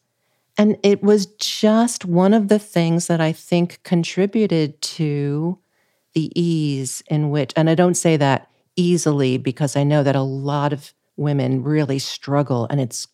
And 0.58 0.78
it 0.82 1.02
was 1.02 1.26
just 1.26 2.04
one 2.04 2.34
of 2.34 2.48
the 2.48 2.58
things 2.58 3.06
that 3.06 3.20
I 3.20 3.32
think 3.32 3.80
contributed 3.82 4.80
to 4.80 5.58
the 6.14 6.32
ease 6.40 7.02
in 7.08 7.30
which, 7.30 7.52
and 7.56 7.68
I 7.68 7.74
don't 7.74 7.94
say 7.94 8.16
that 8.16 8.50
easily 8.74 9.38
because 9.38 9.76
I 9.76 9.84
know 9.84 10.02
that 10.02 10.16
a 10.16 10.22
lot 10.22 10.72
of 10.72 10.94
women 11.16 11.62
really 11.62 11.98
struggle 11.98 12.66
and 12.68 12.80
it's 12.80 13.08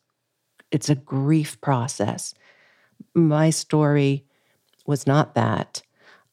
it's 0.71 0.89
a 0.89 0.95
grief 0.95 1.61
process. 1.61 2.33
My 3.15 3.51
story 3.51 4.25
was 4.87 5.07
not 5.07 5.35
that. 5.35 5.83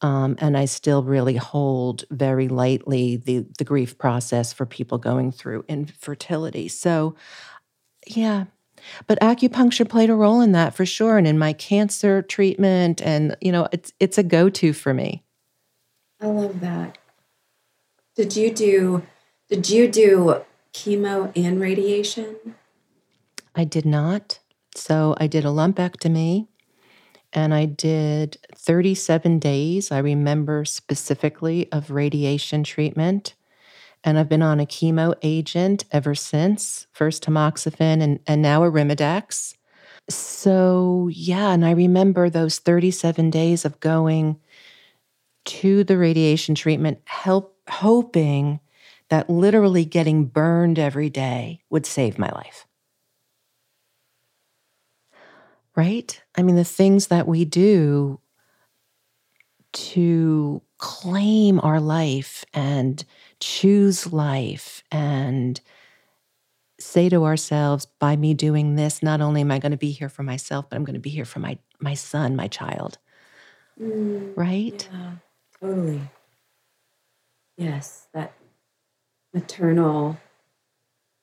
Um, 0.01 0.38
and 0.39 0.57
I 0.57 0.65
still 0.65 1.03
really 1.03 1.35
hold 1.35 2.05
very 2.09 2.47
lightly 2.47 3.17
the, 3.17 3.45
the 3.57 3.65
grief 3.65 3.97
process 3.97 4.53
for 4.53 4.65
people 4.65 4.97
going 4.97 5.31
through 5.31 5.65
infertility. 5.67 6.69
So, 6.69 7.15
yeah, 8.07 8.45
but 9.07 9.19
acupuncture 9.19 9.88
played 9.88 10.09
a 10.09 10.15
role 10.15 10.41
in 10.41 10.53
that 10.53 10.73
for 10.73 10.85
sure, 10.85 11.17
and 11.17 11.27
in 11.27 11.38
my 11.38 11.53
cancer 11.53 12.21
treatment, 12.21 13.01
and 13.01 13.35
you 13.41 13.51
know, 13.51 13.67
it's 13.71 13.91
it's 13.99 14.17
a 14.17 14.23
go 14.23 14.49
to 14.49 14.73
for 14.73 14.93
me. 14.93 15.23
I 16.21 16.27
love 16.27 16.59
that. 16.61 16.97
Did 18.15 18.35
you 18.35 18.53
do? 18.53 19.03
Did 19.49 19.69
you 19.69 19.89
do 19.89 20.43
chemo 20.73 21.31
and 21.35 21.59
radiation? 21.59 22.55
I 23.55 23.63
did 23.63 23.85
not. 23.85 24.39
So 24.75 25.15
I 25.17 25.27
did 25.27 25.43
a 25.43 25.49
lumpectomy 25.49 26.47
and 27.33 27.53
I 27.53 27.65
did 27.65 28.38
37 28.55 29.39
days, 29.39 29.91
I 29.91 30.00
remember 30.00 30.65
specifically, 30.65 31.71
of 31.71 31.91
radiation 31.91 32.63
treatment. 32.63 33.36
And 34.03 34.17
I've 34.17 34.29
been 34.29 34.41
on 34.41 34.59
a 34.59 34.65
chemo 34.65 35.13
agent 35.21 35.86
ever 35.91 36.15
since, 36.15 36.88
first 36.91 37.24
tamoxifen 37.24 38.01
and, 38.01 38.19
and 38.25 38.41
now 38.41 38.62
Arimidex. 38.62 39.55
So, 40.09 41.09
yeah, 41.12 41.51
and 41.51 41.65
I 41.65 41.71
remember 41.71 42.29
those 42.29 42.59
37 42.59 43.29
days 43.29 43.65
of 43.65 43.79
going 43.79 44.39
to 45.45 45.83
the 45.83 45.98
radiation 45.98 46.55
treatment, 46.55 47.00
help, 47.05 47.57
hoping 47.69 48.59
that 49.09 49.29
literally 49.29 49.86
getting 49.86 50.25
burned 50.25 50.79
every 50.79 51.09
day 51.09 51.62
would 51.69 51.86
save 51.86 52.17
my 52.17 52.29
life. 52.29 52.65
Right? 55.79 56.21
I 56.36 56.43
mean, 56.43 56.57
the 56.57 56.65
things 56.65 57.07
that 57.07 57.25
we 57.25 57.45
do 57.45 58.19
to 59.71 60.62
claim 60.77 61.57
our 61.62 61.79
life 61.79 62.43
and 62.53 63.01
choose 63.39 64.12
life 64.12 64.83
and 64.91 65.62
say 66.81 67.07
to 67.07 67.24
ourselves 67.24 67.86
by 67.86 68.17
me 68.17 68.33
doing 68.33 68.75
this 68.75 69.01
not 69.01 69.21
only 69.21 69.39
am 69.39 69.51
i 69.51 69.59
going 69.59 69.71
to 69.71 69.77
be 69.77 69.91
here 69.91 70.09
for 70.09 70.24
myself 70.24 70.69
but 70.69 70.75
i'm 70.75 70.83
going 70.83 70.95
to 70.95 71.00
be 71.00 71.09
here 71.09 71.24
for 71.24 71.39
my 71.39 71.57
my 71.79 71.93
son 71.93 72.36
my 72.36 72.50
child. 72.50 72.98
Mm, 73.81 74.33
right? 74.36 74.89
yeah, 74.91 75.12
totally. 75.62 76.01
Yes 77.55 78.07
that 78.13 78.33
maternal 79.33 80.17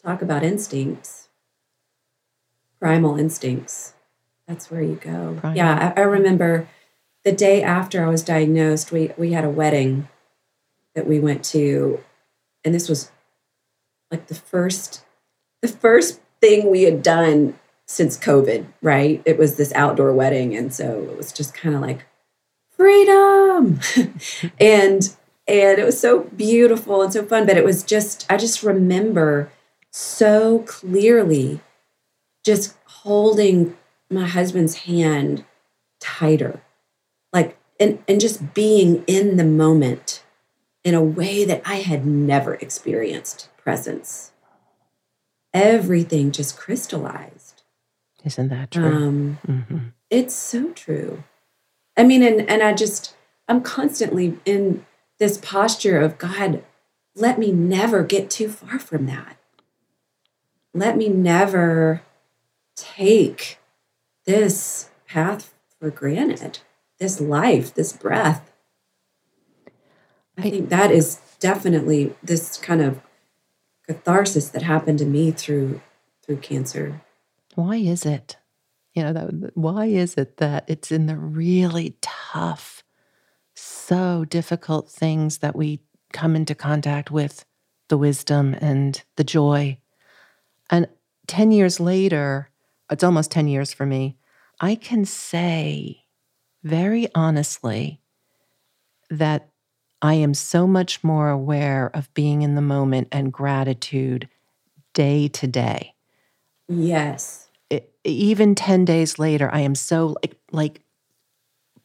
talk 0.02 0.22
about 0.22 0.42
instincts. 0.42 1.28
Primal 2.80 3.18
instincts 3.18 3.95
that's 4.46 4.70
where 4.70 4.82
you 4.82 4.96
go 4.96 5.36
primal. 5.40 5.56
yeah 5.56 5.92
I, 5.96 6.00
I 6.00 6.04
remember 6.04 6.68
the 7.24 7.32
day 7.32 7.62
after 7.62 8.04
i 8.04 8.08
was 8.08 8.22
diagnosed 8.22 8.92
we 8.92 9.12
we 9.16 9.32
had 9.32 9.44
a 9.44 9.50
wedding 9.50 10.08
that 10.94 11.06
we 11.06 11.20
went 11.20 11.44
to 11.46 12.02
and 12.64 12.74
this 12.74 12.88
was 12.88 13.10
like 14.10 14.26
the 14.28 14.34
first 14.34 15.04
the 15.62 15.68
first 15.68 16.20
thing 16.40 16.70
we 16.70 16.82
had 16.82 17.02
done 17.02 17.58
since 17.86 18.18
covid 18.18 18.66
right 18.82 19.22
it 19.24 19.38
was 19.38 19.56
this 19.56 19.72
outdoor 19.74 20.12
wedding 20.12 20.56
and 20.56 20.72
so 20.72 21.02
it 21.10 21.16
was 21.16 21.32
just 21.32 21.54
kind 21.54 21.74
of 21.74 21.80
like 21.80 22.06
freedom 22.76 23.80
and 24.60 25.16
and 25.48 25.78
it 25.78 25.84
was 25.84 26.00
so 26.00 26.20
beautiful 26.20 27.02
and 27.02 27.12
so 27.12 27.24
fun. 27.24 27.46
But 27.46 27.56
it 27.56 27.64
was 27.64 27.84
just, 27.84 28.26
I 28.28 28.36
just 28.36 28.62
remember 28.62 29.50
so 29.90 30.60
clearly 30.60 31.60
just 32.44 32.76
holding 32.86 33.76
my 34.10 34.26
husband's 34.26 34.76
hand 34.84 35.44
tighter, 36.00 36.62
like, 37.32 37.56
and, 37.78 38.02
and 38.08 38.20
just 38.20 38.54
being 38.54 39.04
in 39.06 39.36
the 39.36 39.44
moment 39.44 40.22
in 40.84 40.94
a 40.94 41.02
way 41.02 41.44
that 41.44 41.62
I 41.64 41.76
had 41.76 42.06
never 42.06 42.54
experienced 42.54 43.48
presence. 43.56 44.32
Everything 45.52 46.30
just 46.30 46.56
crystallized. 46.56 47.62
Isn't 48.24 48.48
that 48.48 48.70
true? 48.70 48.84
Um, 48.84 49.38
mm-hmm. 49.46 49.78
It's 50.10 50.34
so 50.34 50.70
true. 50.70 51.24
I 51.96 52.04
mean, 52.04 52.22
and 52.22 52.48
and 52.48 52.62
I 52.62 52.72
just 52.72 53.16
I'm 53.48 53.62
constantly 53.62 54.38
in 54.44 54.84
this 55.18 55.38
posture 55.38 56.00
of 56.00 56.18
God, 56.18 56.62
let 57.14 57.38
me 57.38 57.52
never 57.52 58.02
get 58.02 58.30
too 58.30 58.48
far 58.48 58.78
from 58.78 59.06
that. 59.06 59.38
Let 60.74 60.96
me 60.96 61.08
never 61.08 62.02
take 62.74 63.58
this 64.26 64.90
path 65.06 65.54
for 65.80 65.90
granted, 65.90 66.58
this 66.98 67.20
life, 67.20 67.72
this 67.74 67.92
breath. 67.92 68.52
I 70.36 70.50
think 70.50 70.68
that 70.68 70.90
is 70.90 71.20
definitely 71.40 72.14
this 72.22 72.58
kind 72.58 72.82
of 72.82 73.00
catharsis 73.86 74.48
that 74.50 74.62
happened 74.62 74.98
to 74.98 75.06
me 75.06 75.30
through 75.30 75.80
through 76.22 76.38
cancer. 76.38 77.00
Why 77.54 77.76
is 77.76 78.04
it? 78.04 78.36
You 78.94 79.04
know, 79.04 79.12
that, 79.12 79.56
why 79.56 79.86
is 79.86 80.14
it 80.14 80.38
that 80.38 80.64
it's 80.66 80.90
in 80.90 81.06
the 81.06 81.16
really 81.16 81.96
tough, 82.00 82.82
so 83.54 84.24
difficult 84.24 84.90
things 84.90 85.38
that 85.38 85.54
we 85.54 85.80
come 86.12 86.34
into 86.34 86.54
contact 86.54 87.10
with 87.10 87.44
the 87.88 87.96
wisdom 87.96 88.56
and 88.60 89.02
the 89.16 89.24
joy? 89.24 89.78
And 90.68 90.88
10 91.28 91.52
years 91.52 91.78
later, 91.78 92.50
it's 92.90 93.04
almost 93.04 93.30
10 93.30 93.48
years 93.48 93.72
for 93.72 93.86
me, 93.86 94.16
I 94.60 94.74
can 94.74 95.04
say 95.04 96.04
very 96.62 97.08
honestly 97.14 98.00
that 99.10 99.50
I 100.02 100.14
am 100.14 100.34
so 100.34 100.66
much 100.66 101.02
more 101.02 101.30
aware 101.30 101.90
of 101.94 102.12
being 102.14 102.42
in 102.42 102.54
the 102.54 102.60
moment 102.60 103.08
and 103.12 103.32
gratitude 103.32 104.28
day 104.94 105.28
to 105.28 105.46
day. 105.46 105.94
Yes. 106.68 107.48
It, 107.70 107.92
even 108.04 108.54
10 108.54 108.84
days 108.84 109.18
later, 109.18 109.48
I 109.52 109.60
am 109.60 109.74
so 109.74 110.16
like, 110.22 110.38
like 110.52 110.82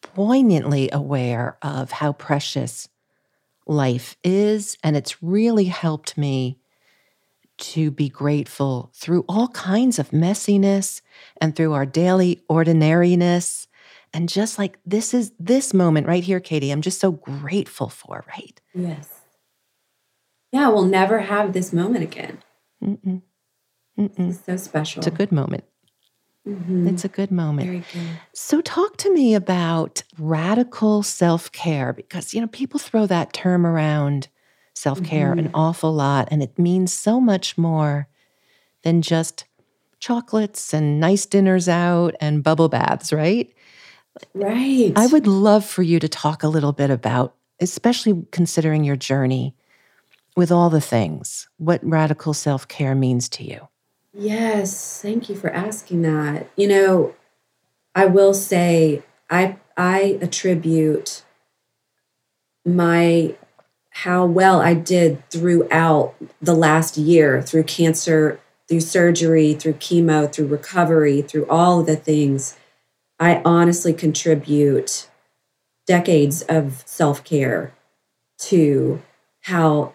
poignantly 0.02 0.90
aware 0.92 1.58
of 1.62 1.92
how 1.92 2.14
precious 2.14 2.90
life 3.66 4.18
is. 4.24 4.78
And 4.84 4.98
it's 4.98 5.22
really 5.22 5.66
helped 5.66 6.18
me 6.18 6.61
to 7.62 7.92
be 7.92 8.10
grateful 8.10 8.92
through 8.94 9.26
all 9.28 9.48
kinds 9.50 10.00
of 10.00 10.10
messiness 10.12 11.02
and 11.40 11.56
through 11.56 11.74
our 11.74 11.86
daily 11.86 12.42
ordinariness 12.50 13.68
and 14.14 14.28
just 14.28 14.58
like 14.58 14.78
this 14.86 15.14
is 15.14 15.32
this 15.40 15.74
moment 15.74 16.08
right 16.08 16.24
here, 16.24 16.40
Katie, 16.40 16.72
I'm 16.72 16.82
just 16.82 17.00
so 17.00 17.12
grateful 17.12 17.90
for, 17.90 18.26
right? 18.28 18.60
Yes. 18.74 19.10
Yeah, 20.52 20.68
we'll 20.68 20.86
never 20.86 21.20
have 21.20 21.54
this 21.54 21.72
moment 21.72 22.04
again. 22.04 22.40
Mm-mm. 22.84 23.22
Mm-mm. 23.98 24.30
It's 24.30 24.46
so 24.46 24.58
special. 24.58 25.00
It's 25.00 25.08
a 25.08 25.12
good 25.12 25.32
moment. 25.32 25.64
Mm-hmm. 26.46 26.88
It's 26.88 27.06
a 27.06 27.08
good 27.08 27.32
moment. 27.32 27.68
Very 27.68 27.84
good. 27.94 28.20
So, 28.34 28.62
talk 28.62 28.98
to 28.98 29.14
me 29.14 29.36
about 29.36 30.04
radical 30.18 31.04
self 31.04 31.52
care 31.52 31.94
because, 31.94 32.34
you 32.34 32.42
know, 32.42 32.48
people 32.48 32.80
throw 32.80 33.06
that 33.06 33.32
term 33.32 33.66
around 33.66 34.28
self 34.82 35.04
care 35.04 35.30
mm-hmm. 35.30 35.46
an 35.46 35.52
awful 35.54 35.94
lot, 35.94 36.28
and 36.32 36.42
it 36.42 36.58
means 36.58 36.92
so 36.92 37.22
much 37.22 37.56
more 37.56 38.08
than 38.84 39.04
just 39.04 39.46
chocolates 40.00 40.74
and 40.74 41.00
nice 41.00 41.28
dinners 41.28 41.70
out 41.70 42.16
and 42.20 42.44
bubble 42.44 42.68
baths, 42.68 43.14
right? 43.14 43.54
Right. 44.34 44.92
I 44.96 45.06
would 45.06 45.28
love 45.28 45.64
for 45.64 45.84
you 45.84 46.00
to 46.00 46.10
talk 46.10 46.42
a 46.42 46.48
little 46.48 46.74
bit 46.74 46.90
about, 46.90 47.36
especially 47.60 48.26
considering 48.32 48.84
your 48.84 48.96
journey 48.96 49.56
with 50.36 50.52
all 50.52 50.72
the 50.72 50.82
things, 50.82 51.48
what 51.58 51.80
radical 51.84 52.34
self 52.34 52.68
care 52.68 52.96
means 52.96 53.30
to 53.30 53.44
you. 53.44 53.68
Yes, 54.16 55.00
thank 55.00 55.30
you 55.30 55.36
for 55.36 55.52
asking 55.52 56.02
that. 56.02 56.50
You 56.58 56.68
know, 56.68 57.16
I 57.94 58.08
will 58.08 58.34
say 58.34 59.04
I 59.30 59.58
I 59.78 60.18
attribute 60.22 61.24
my 62.66 63.36
how 63.92 64.26
well 64.26 64.62
I 64.62 64.74
did 64.74 65.28
throughout 65.30 66.16
the 66.42 66.56
last 66.56 66.98
year 66.98 67.42
through 67.42 67.64
cancer, 67.64 68.40
through 68.68 68.80
surgery, 68.80 69.54
through 69.54 69.74
chemo, 69.74 70.32
through 70.32 70.48
recovery, 70.48 71.22
through 71.22 71.46
all 71.48 71.82
of 71.82 71.86
the 71.86 71.96
things. 71.96 72.58
I 73.20 73.42
honestly 73.46 73.94
contribute 73.94 75.08
decades 75.86 76.42
of 76.44 76.84
self 76.86 77.24
care 77.24 77.74
to 78.38 79.02
how 79.42 79.94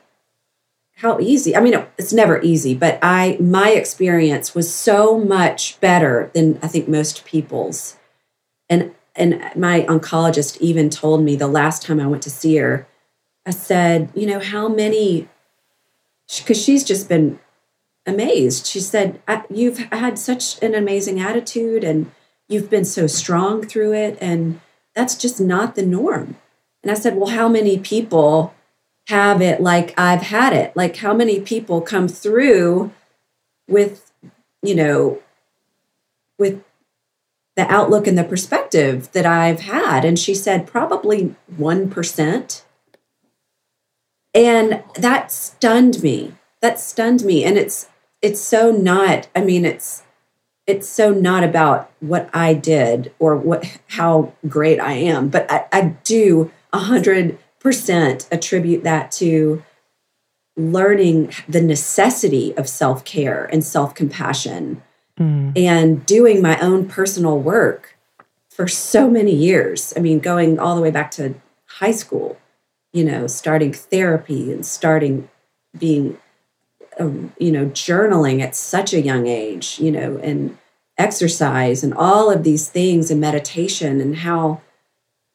how 0.96 1.18
easy 1.20 1.54
i 1.54 1.60
mean 1.60 1.74
it's 1.98 2.12
never 2.12 2.40
easy 2.42 2.74
but 2.74 2.98
i 3.02 3.36
my 3.40 3.70
experience 3.70 4.54
was 4.54 4.72
so 4.72 5.18
much 5.18 5.78
better 5.80 6.30
than 6.34 6.58
i 6.62 6.68
think 6.68 6.88
most 6.88 7.24
people's. 7.24 7.96
And 8.68 8.94
and 9.14 9.50
my 9.56 9.82
oncologist 9.82 10.58
even 10.58 10.90
told 10.90 11.22
me 11.22 11.36
the 11.36 11.46
last 11.46 11.82
time 11.82 12.00
i 12.00 12.06
went 12.06 12.22
to 12.24 12.30
see 12.30 12.56
her 12.56 12.86
i 13.46 13.50
said 13.50 14.10
you 14.14 14.26
know 14.26 14.40
how 14.40 14.68
many 14.68 15.28
because 16.38 16.62
she's 16.62 16.84
just 16.84 17.08
been 17.08 17.38
amazed. 18.06 18.66
She 18.66 18.80
said 18.80 19.20
you've 19.50 19.78
had 19.78 20.18
such 20.18 20.62
an 20.62 20.74
amazing 20.74 21.20
attitude 21.20 21.84
and 21.84 22.10
you've 22.48 22.70
been 22.70 22.84
so 22.84 23.06
strong 23.06 23.66
through 23.66 23.92
it 23.92 24.16
and 24.20 24.60
that's 24.94 25.16
just 25.16 25.40
not 25.40 25.74
the 25.74 25.84
norm. 25.84 26.36
And 26.82 26.90
i 26.90 26.94
said 26.94 27.16
well 27.16 27.30
how 27.30 27.48
many 27.48 27.78
people 27.78 28.54
have 29.08 29.42
it 29.42 29.60
like 29.60 29.92
i've 29.98 30.22
had 30.22 30.52
it? 30.52 30.76
Like 30.76 30.96
how 30.96 31.12
many 31.12 31.40
people 31.40 31.80
come 31.80 32.08
through 32.08 32.92
with 33.68 34.12
you 34.62 34.74
know 34.74 35.20
with 36.38 36.62
the 37.56 37.72
outlook 37.72 38.06
and 38.06 38.16
the 38.16 38.24
perspective 38.24 39.10
that 39.12 39.26
i've 39.26 39.60
had? 39.60 40.04
And 40.04 40.18
she 40.18 40.34
said 40.34 40.66
probably 40.66 41.34
1% 41.58 42.62
and 44.36 44.82
that 44.94 45.32
stunned 45.32 46.02
me 46.02 46.32
that 46.60 46.78
stunned 46.78 47.24
me 47.24 47.42
and 47.44 47.58
it's 47.58 47.88
it's 48.22 48.40
so 48.40 48.70
not 48.70 49.28
i 49.34 49.40
mean 49.40 49.64
it's 49.64 50.04
it's 50.66 50.88
so 50.88 51.12
not 51.12 51.44
about 51.44 51.90
what 52.00 52.28
I 52.34 52.54
did 52.54 53.12
or 53.18 53.36
what 53.36 53.64
how 53.88 54.32
great 54.48 54.80
I 54.80 54.94
am, 54.94 55.28
but 55.28 55.50
I, 55.50 55.66
I 55.72 55.80
do 56.02 56.50
a 56.72 56.78
hundred 56.78 57.38
percent 57.60 58.28
attribute 58.32 58.82
that 58.84 59.10
to 59.12 59.62
learning 60.56 61.32
the 61.48 61.60
necessity 61.60 62.56
of 62.56 62.68
self-care 62.68 63.44
and 63.52 63.62
self-compassion 63.62 64.82
mm. 65.18 65.52
and 65.56 66.06
doing 66.06 66.40
my 66.40 66.58
own 66.60 66.88
personal 66.88 67.38
work 67.38 67.96
for 68.48 68.66
so 68.66 69.08
many 69.10 69.34
years. 69.34 69.92
I 69.96 70.00
mean, 70.00 70.18
going 70.18 70.58
all 70.58 70.74
the 70.74 70.82
way 70.82 70.90
back 70.90 71.10
to 71.12 71.34
high 71.66 71.92
school, 71.92 72.38
you 72.96 73.04
know, 73.04 73.26
starting 73.26 73.74
therapy 73.74 74.50
and 74.50 74.64
starting 74.64 75.28
being 75.78 76.16
um, 76.98 77.34
you 77.38 77.52
know, 77.52 77.66
journaling 77.66 78.40
at 78.40 78.56
such 78.56 78.94
a 78.94 79.02
young 79.02 79.26
age, 79.26 79.78
you 79.78 79.92
know, 79.92 80.16
and 80.22 80.56
exercise 80.96 81.84
and 81.84 81.92
all 81.92 82.30
of 82.30 82.42
these 82.42 82.70
things 82.70 83.10
and 83.10 83.20
meditation 83.20 84.00
and 84.00 84.16
how 84.16 84.62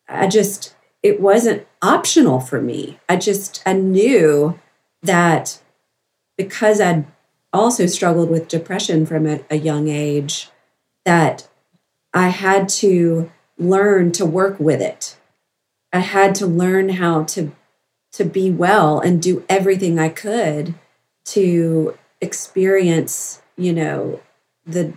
I 0.09 0.27
just, 0.27 0.75
it 1.03 1.21
wasn't 1.21 1.67
optional 1.83 2.39
for 2.39 2.59
me. 2.59 2.99
I 3.07 3.15
just, 3.17 3.61
I 3.63 3.73
knew 3.73 4.59
that 5.03 5.61
because 6.37 6.81
I'd 6.81 7.05
also 7.53 7.85
struggled 7.85 8.31
with 8.31 8.47
depression 8.47 9.05
from 9.05 9.27
a, 9.27 9.41
a 9.51 9.57
young 9.57 9.87
age, 9.87 10.49
that 11.05 11.47
I 12.13 12.29
had 12.29 12.69
to 12.69 13.31
learn 13.57 14.11
to 14.13 14.25
work 14.25 14.59
with 14.59 14.81
it. 14.81 15.15
I 15.93 15.99
had 15.99 16.35
to 16.35 16.47
learn 16.47 16.89
how 16.89 17.23
to 17.25 17.51
to 18.13 18.25
be 18.25 18.51
well 18.51 18.99
and 18.99 19.21
do 19.21 19.45
everything 19.47 19.97
I 19.97 20.09
could 20.09 20.73
to 21.23 21.97
experience, 22.19 23.41
you 23.57 23.73
know, 23.73 24.21
the 24.65 24.93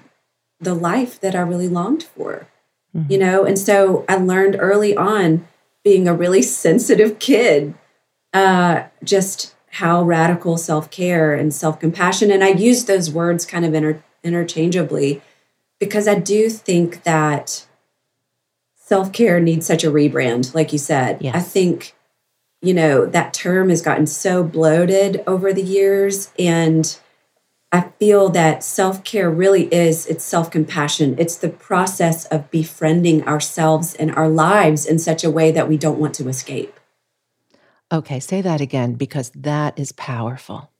the 0.60 0.74
life 0.74 1.20
that 1.20 1.34
I 1.34 1.40
really 1.40 1.68
longed 1.68 2.02
for. 2.02 2.46
Mm-hmm. 2.96 3.12
You 3.12 3.18
know, 3.18 3.44
and 3.44 3.58
so 3.58 4.04
I 4.08 4.16
learned 4.16 4.56
early 4.58 4.96
on 4.96 5.46
being 5.82 6.06
a 6.08 6.14
really 6.14 6.42
sensitive 6.64 7.18
kid 7.18 7.74
uh 8.32 8.84
just 9.02 9.54
how 9.70 10.02
radical 10.02 10.56
self-care 10.56 11.34
and 11.34 11.52
self-compassion 11.52 12.30
and 12.30 12.44
I 12.44 12.50
use 12.50 12.84
those 12.84 13.10
words 13.10 13.44
kind 13.44 13.64
of 13.64 13.74
inter- 13.74 14.02
interchangeably 14.22 15.20
because 15.80 16.06
I 16.06 16.14
do 16.14 16.48
think 16.48 17.02
that 17.02 17.66
self-care 18.94 19.40
needs 19.40 19.66
such 19.66 19.82
a 19.82 19.90
rebrand 19.90 20.54
like 20.54 20.72
you 20.72 20.78
said. 20.78 21.18
Yes. 21.20 21.34
I 21.34 21.40
think 21.40 21.94
you 22.64 22.72
know, 22.72 23.04
that 23.04 23.34
term 23.34 23.68
has 23.68 23.82
gotten 23.82 24.06
so 24.06 24.42
bloated 24.42 25.22
over 25.26 25.52
the 25.52 25.62
years. 25.62 26.32
And 26.38 26.98
I 27.70 27.90
feel 27.98 28.30
that 28.30 28.64
self 28.64 29.04
care 29.04 29.30
really 29.30 29.64
is 29.72 30.06
it's 30.06 30.24
self 30.24 30.50
compassion. 30.50 31.14
It's 31.18 31.36
the 31.36 31.50
process 31.50 32.24
of 32.26 32.50
befriending 32.50 33.28
ourselves 33.28 33.94
and 33.94 34.14
our 34.14 34.30
lives 34.30 34.86
in 34.86 34.98
such 34.98 35.24
a 35.24 35.30
way 35.30 35.52
that 35.52 35.68
we 35.68 35.76
don't 35.76 35.98
want 35.98 36.14
to 36.14 36.28
escape. 36.28 36.80
Okay, 37.92 38.18
say 38.18 38.40
that 38.40 38.62
again 38.62 38.94
because 38.94 39.30
that 39.34 39.78
is 39.78 39.92
powerful. 39.92 40.70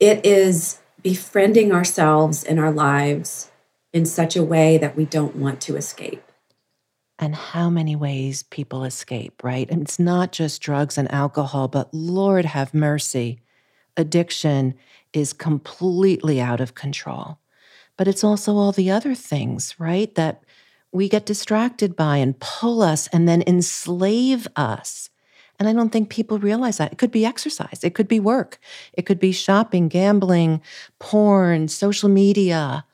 It 0.00 0.24
is 0.24 0.80
befriending 1.02 1.70
ourselves 1.70 2.42
and 2.42 2.58
our 2.58 2.72
lives 2.72 3.50
in 3.92 4.06
such 4.06 4.36
a 4.36 4.42
way 4.42 4.78
that 4.78 4.96
we 4.96 5.04
don't 5.04 5.36
want 5.36 5.60
to 5.62 5.76
escape 5.76 6.22
and 7.18 7.34
how 7.34 7.68
many 7.68 7.96
ways 7.96 8.44
people 8.44 8.84
escape, 8.84 9.42
right? 9.42 9.68
And 9.70 9.82
it's 9.82 9.98
not 9.98 10.32
just 10.32 10.62
drugs 10.62 10.96
and 10.96 11.10
alcohol, 11.10 11.68
but 11.68 11.92
Lord 11.92 12.44
have 12.44 12.72
mercy, 12.72 13.40
addiction 13.96 14.74
is 15.12 15.32
completely 15.32 16.40
out 16.40 16.60
of 16.60 16.74
control. 16.74 17.38
But 17.96 18.06
it's 18.06 18.22
also 18.22 18.56
all 18.56 18.72
the 18.72 18.90
other 18.90 19.14
things, 19.14 19.74
right? 19.78 20.14
That 20.14 20.44
we 20.92 21.08
get 21.08 21.26
distracted 21.26 21.96
by 21.96 22.18
and 22.18 22.38
pull 22.38 22.82
us 22.82 23.08
and 23.08 23.28
then 23.28 23.42
enslave 23.46 24.46
us. 24.54 25.10
And 25.58 25.68
I 25.68 25.72
don't 25.72 25.90
think 25.90 26.08
people 26.08 26.38
realize 26.38 26.78
that. 26.78 26.92
It 26.92 26.98
could 26.98 27.10
be 27.10 27.26
exercise, 27.26 27.80
it 27.82 27.94
could 27.94 28.06
be 28.06 28.20
work, 28.20 28.58
it 28.92 29.06
could 29.06 29.18
be 29.18 29.32
shopping, 29.32 29.88
gambling, 29.88 30.62
porn, 31.00 31.66
social 31.66 32.08
media, 32.08 32.84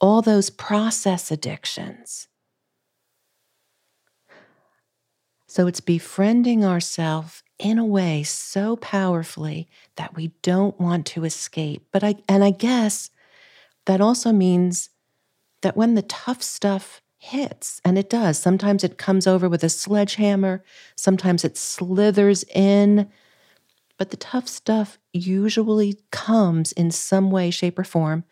all 0.00 0.22
those 0.22 0.50
process 0.50 1.32
addictions. 1.32 2.28
So 5.52 5.66
it's 5.66 5.80
befriending 5.80 6.64
ourselves 6.64 7.42
in 7.58 7.78
a 7.78 7.84
way 7.84 8.22
so 8.22 8.74
powerfully 8.76 9.68
that 9.96 10.16
we 10.16 10.28
don't 10.40 10.80
want 10.80 11.04
to 11.08 11.26
escape. 11.26 11.86
But 11.92 12.02
I 12.02 12.14
and 12.26 12.42
I 12.42 12.52
guess 12.52 13.10
that 13.84 14.00
also 14.00 14.32
means 14.32 14.88
that 15.60 15.76
when 15.76 15.94
the 15.94 16.00
tough 16.00 16.42
stuff 16.42 17.02
hits, 17.18 17.82
and 17.84 17.98
it 17.98 18.08
does, 18.08 18.38
sometimes 18.38 18.82
it 18.82 18.96
comes 18.96 19.26
over 19.26 19.46
with 19.46 19.62
a 19.62 19.68
sledgehammer, 19.68 20.64
sometimes 20.96 21.44
it 21.44 21.58
slithers 21.58 22.44
in, 22.44 23.10
but 23.98 24.08
the 24.08 24.16
tough 24.16 24.48
stuff 24.48 24.98
usually 25.12 26.00
comes 26.10 26.72
in 26.72 26.90
some 26.90 27.30
way, 27.30 27.50
shape, 27.50 27.78
or 27.78 27.84
form. 27.84 28.24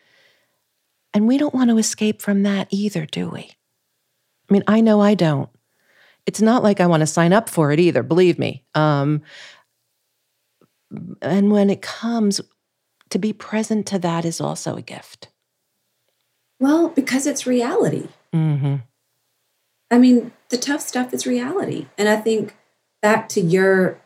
And 1.12 1.28
we 1.28 1.37
don't 1.37 1.54
want 1.54 1.68
to 1.68 1.76
escape 1.76 2.22
from 2.22 2.44
that 2.44 2.68
either, 2.70 3.04
do 3.04 3.28
we? 3.28 3.50
I 4.48 4.52
mean, 4.54 4.64
I 4.66 4.80
know 4.80 5.02
I 5.02 5.12
don't 5.12 5.50
it's 6.26 6.40
not 6.40 6.62
like 6.62 6.80
I 6.80 6.87
want 6.87 7.00
to 7.00 7.06
sign 7.06 7.33
up 7.33 7.48
for 7.48 7.72
it 7.72 7.80
either, 7.80 8.02
believe 8.02 8.38
me. 8.38 8.64
Um, 8.74 9.22
and 11.22 11.50
when 11.50 11.70
it 11.70 11.83
comes, 11.83 12.40
to 13.11 13.18
be 13.18 13.33
present 13.33 13.87
to 13.87 13.98
that 13.98 14.24
is 14.24 14.40
also 14.40 14.76
a 14.76 14.83
gift. 14.83 15.28
Well, 16.59 16.88
because 16.88 17.26
it's 17.26 17.46
reality. 17.46 18.09
Mm-hmm. 18.33 18.76
I 19.90 19.98
mean, 19.98 20.33
the 20.50 20.59
tough 20.59 20.80
stuff 20.80 21.12
is 21.12 21.26
reality. 21.26 21.87
And 21.98 22.09
I 22.09 22.16
think 22.16 22.56
back 23.02 23.28
to 23.30 23.40
your, 23.40 24.00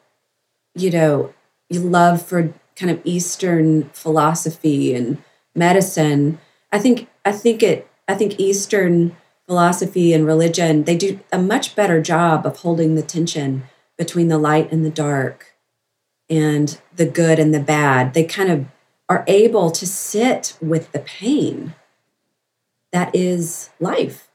you 0.74 0.90
know, 0.90 1.34
your 1.68 1.82
love 1.82 2.22
for 2.22 2.54
kind 2.76 2.90
of 2.90 3.00
Eastern 3.04 3.90
philosophy 3.90 4.94
and 4.94 5.22
medicine. 5.54 6.38
I 6.72 6.78
think 6.78 7.08
I 7.24 7.32
think 7.32 7.62
it 7.62 7.88
I 8.08 8.14
think 8.14 8.40
Eastern 8.40 9.16
philosophy 9.46 10.12
and 10.12 10.26
religion, 10.26 10.84
they 10.84 10.96
do 10.96 11.20
a 11.32 11.38
much 11.38 11.76
better 11.76 12.00
job 12.00 12.46
of 12.46 12.58
holding 12.58 12.94
the 12.94 13.02
tension 13.02 13.64
between 13.96 14.28
the 14.28 14.38
light 14.38 14.70
and 14.72 14.84
the 14.84 14.90
dark 14.90 15.54
and 16.28 16.80
the 16.94 17.06
good 17.06 17.38
and 17.38 17.54
the 17.54 17.60
bad. 17.60 18.14
They 18.14 18.24
kind 18.24 18.50
of 18.50 18.66
are 19.08 19.24
able 19.26 19.70
to 19.70 19.86
sit 19.86 20.56
with 20.60 20.92
the 20.92 20.98
pain 20.98 21.74
that 22.92 23.14
is 23.14 23.70
life. 23.80 24.28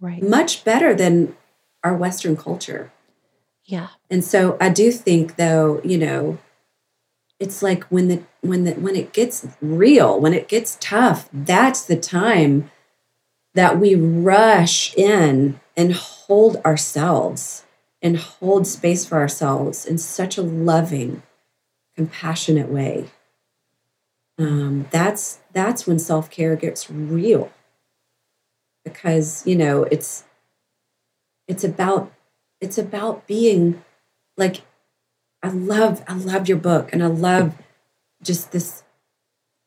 Right. 0.00 0.22
Much 0.22 0.64
better 0.64 0.94
than 0.94 1.36
our 1.82 1.96
Western 1.96 2.36
culture. 2.36 2.92
Yeah. 3.64 3.88
And 4.10 4.22
so 4.22 4.56
I 4.60 4.68
do 4.68 4.92
think 4.92 5.36
though, 5.36 5.80
you 5.82 5.98
know, 5.98 6.38
it's 7.40 7.62
like 7.62 7.84
when 7.84 8.08
the 8.08 8.22
when 8.42 8.64
the 8.64 8.72
when 8.72 8.94
it 8.94 9.12
gets 9.12 9.46
real, 9.60 10.20
when 10.20 10.34
it 10.34 10.48
gets 10.48 10.76
tough, 10.80 11.28
that's 11.32 11.84
the 11.84 11.96
time 11.96 12.70
that 13.54 13.78
we 13.78 13.94
rush 13.94 14.94
in 14.94 15.60
and 15.76 15.92
hold 15.94 16.56
ourselves 16.58 17.64
and 18.02 18.16
hold 18.18 18.66
space 18.66 19.06
for 19.06 19.18
ourselves 19.18 19.86
in 19.86 19.96
such 19.98 20.36
a 20.36 20.42
loving, 20.42 21.22
compassionate 21.96 22.68
way. 22.68 23.06
Um, 24.38 24.86
that's 24.90 25.38
that's 25.52 25.86
when 25.86 25.98
self 25.98 26.30
care 26.30 26.56
gets 26.56 26.90
real, 26.90 27.52
because 28.84 29.46
you 29.46 29.56
know 29.56 29.84
it's 29.84 30.24
it's 31.46 31.64
about 31.64 32.12
it's 32.60 32.78
about 32.78 33.26
being 33.26 33.82
like 34.36 34.62
I 35.42 35.48
love 35.48 36.02
I 36.08 36.14
love 36.14 36.48
your 36.48 36.58
book 36.58 36.90
and 36.92 37.02
I 37.02 37.06
love 37.06 37.54
just 38.22 38.52
this 38.52 38.83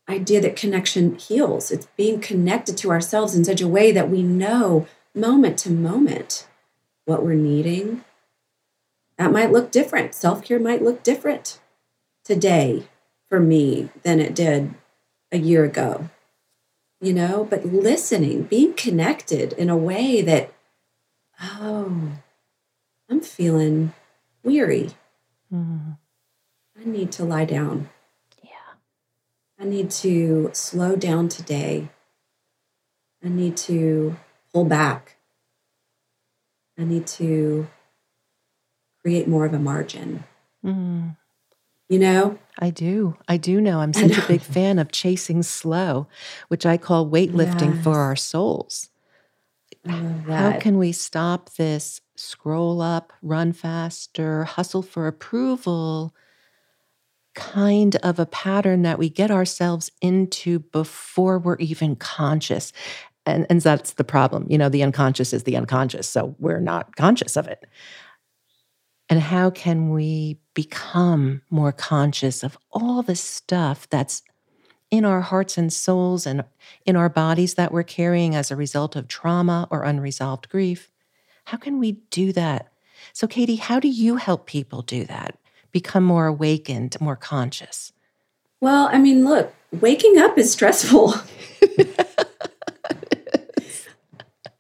idea 0.09 0.41
that 0.41 0.55
connection 0.55 1.15
heals. 1.15 1.71
It's 1.71 1.87
being 1.97 2.19
connected 2.19 2.77
to 2.77 2.91
ourselves 2.91 3.35
in 3.35 3.43
such 3.43 3.61
a 3.61 3.67
way 3.67 3.91
that 3.91 4.09
we 4.09 4.23
know 4.23 4.87
moment 5.13 5.57
to 5.59 5.71
moment 5.71 6.47
what 7.05 7.23
we're 7.23 7.33
needing. 7.33 8.03
That 9.17 9.31
might 9.31 9.51
look 9.51 9.71
different. 9.71 10.13
Self 10.13 10.43
care 10.43 10.59
might 10.59 10.83
look 10.83 11.03
different 11.03 11.59
today 12.23 12.87
for 13.27 13.39
me 13.39 13.89
than 14.03 14.19
it 14.19 14.35
did 14.35 14.73
a 15.31 15.37
year 15.37 15.63
ago. 15.63 16.09
You 17.01 17.13
know, 17.13 17.43
but 17.49 17.65
listening, 17.65 18.43
being 18.43 18.73
connected 18.73 19.53
in 19.53 19.69
a 19.69 19.77
way 19.77 20.21
that, 20.21 20.51
oh, 21.41 22.13
I'm 23.09 23.21
feeling 23.21 23.93
weary. 24.43 24.91
Mm. 25.53 25.97
I 26.79 26.85
need 26.85 27.11
to 27.13 27.23
lie 27.23 27.45
down. 27.45 27.89
I 29.59 29.65
need 29.65 29.89
to 29.91 30.51
slow 30.53 30.95
down 30.95 31.29
today. 31.29 31.89
I 33.23 33.29
need 33.29 33.57
to 33.57 34.15
pull 34.53 34.65
back. 34.65 35.17
I 36.77 36.83
need 36.83 37.07
to 37.07 37.67
create 39.01 39.27
more 39.27 39.45
of 39.45 39.53
a 39.53 39.59
margin. 39.59 40.23
Mm. 40.63 41.17
You 41.89 41.99
know? 41.99 42.37
I 42.59 42.69
do. 42.69 43.17
I 43.27 43.37
do 43.37 43.59
know. 43.59 43.79
I'm 43.79 43.93
such 43.93 44.17
a 44.17 44.27
big 44.27 44.41
fan 44.41 44.77
of 44.77 44.91
chasing 44.91 45.41
slow, 45.41 46.07
which 46.49 46.65
I 46.65 46.77
call 46.77 47.09
weightlifting 47.09 47.75
yes. 47.75 47.83
for 47.83 47.97
our 47.97 48.15
souls. 48.15 48.89
How 49.85 50.59
can 50.59 50.77
we 50.77 50.91
stop 50.91 51.51
this 51.51 52.01
scroll 52.15 52.81
up, 52.81 53.13
run 53.21 53.53
faster, 53.53 54.43
hustle 54.43 54.81
for 54.81 55.07
approval? 55.07 56.13
Kind 57.37 57.95
of 57.97 58.17
a 58.17 58.25
pattern 58.25 58.81
that 58.81 58.97
we 58.97 59.09
get 59.09 59.29
ourselves 59.29 59.91
into 60.01 60.57
before 60.59 61.37
we're 61.37 61.57
even 61.57 61.95
conscious. 61.95 62.73
And, 63.27 63.45
and 63.47 63.61
that's 63.61 63.93
the 63.93 64.03
problem. 64.03 64.47
You 64.49 64.57
know, 64.57 64.69
the 64.69 64.81
unconscious 64.81 65.33
is 65.33 65.43
the 65.43 65.55
unconscious. 65.55 66.09
So 66.09 66.35
we're 66.39 66.59
not 66.59 66.95
conscious 66.95 67.37
of 67.37 67.47
it. 67.47 67.65
And 69.07 69.19
how 69.19 69.51
can 69.51 69.91
we 69.91 70.39
become 70.55 71.43
more 71.51 71.71
conscious 71.71 72.43
of 72.43 72.57
all 72.71 73.03
the 73.03 73.15
stuff 73.15 73.87
that's 73.87 74.23
in 74.89 75.05
our 75.05 75.21
hearts 75.21 75.59
and 75.59 75.71
souls 75.71 76.25
and 76.25 76.43
in 76.87 76.95
our 76.95 77.09
bodies 77.09 77.53
that 77.53 77.71
we're 77.71 77.83
carrying 77.83 78.33
as 78.33 78.49
a 78.49 78.55
result 78.55 78.95
of 78.95 79.07
trauma 79.07 79.67
or 79.69 79.83
unresolved 79.83 80.49
grief? 80.49 80.91
How 81.45 81.57
can 81.57 81.77
we 81.77 81.93
do 82.09 82.33
that? 82.33 82.73
So, 83.13 83.27
Katie, 83.27 83.57
how 83.57 83.79
do 83.79 83.87
you 83.87 84.15
help 84.15 84.47
people 84.47 84.81
do 84.81 85.05
that? 85.05 85.37
Become 85.77 86.03
more 86.03 86.25
awakened, 86.25 86.99
more 86.99 87.15
conscious? 87.15 87.93
Well, 88.59 88.89
I 88.91 88.97
mean, 88.97 89.23
look, 89.23 89.53
waking 89.71 90.17
up 90.17 90.35
is 90.35 90.51
stressful. 90.51 91.13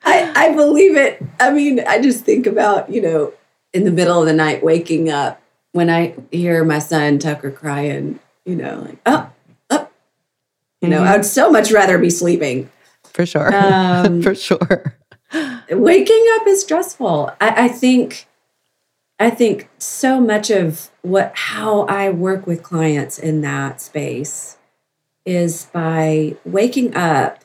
I, 0.03 0.31
I 0.35 0.53
believe 0.53 0.95
it. 0.95 1.23
I 1.39 1.49
mean, 1.49 1.79
I 1.87 1.99
just 1.99 2.23
think 2.23 2.45
about, 2.45 2.91
you 2.91 3.01
know, 3.01 3.33
in 3.73 3.83
the 3.83 3.89
middle 3.89 4.19
of 4.19 4.27
the 4.27 4.33
night 4.33 4.63
waking 4.63 5.09
up 5.09 5.41
when 5.71 5.89
I 5.89 6.13
hear 6.31 6.63
my 6.63 6.77
son 6.77 7.17
Tucker 7.17 7.49
crying, 7.49 8.19
you 8.45 8.55
know, 8.55 8.83
like, 8.85 8.99
oh, 9.07 9.31
oh. 9.71 9.89
You 10.81 10.89
know, 10.89 10.99
mm-hmm. 10.99 11.07
I 11.07 11.15
would 11.17 11.25
so 11.25 11.49
much 11.49 11.71
rather 11.71 11.97
be 11.97 12.11
sleeping. 12.11 12.69
For 13.05 13.25
sure. 13.25 13.51
Um, 13.55 14.21
For 14.27 14.35
sure. 14.35 14.95
waking 15.71 16.25
up 16.35 16.45
is 16.45 16.61
stressful. 16.61 17.31
I, 17.41 17.65
I 17.65 17.67
think 17.69 18.27
I 19.19 19.31
think 19.31 19.69
so 19.79 20.21
much 20.21 20.49
of 20.51 20.91
what 21.01 21.31
how 21.35 21.81
I 21.83 22.09
work 22.09 22.45
with 22.45 22.61
clients 22.61 23.17
in 23.17 23.41
that 23.41 23.81
space 23.81 24.57
is 25.25 25.65
by 25.65 26.35
waking 26.45 26.95
up. 26.95 27.43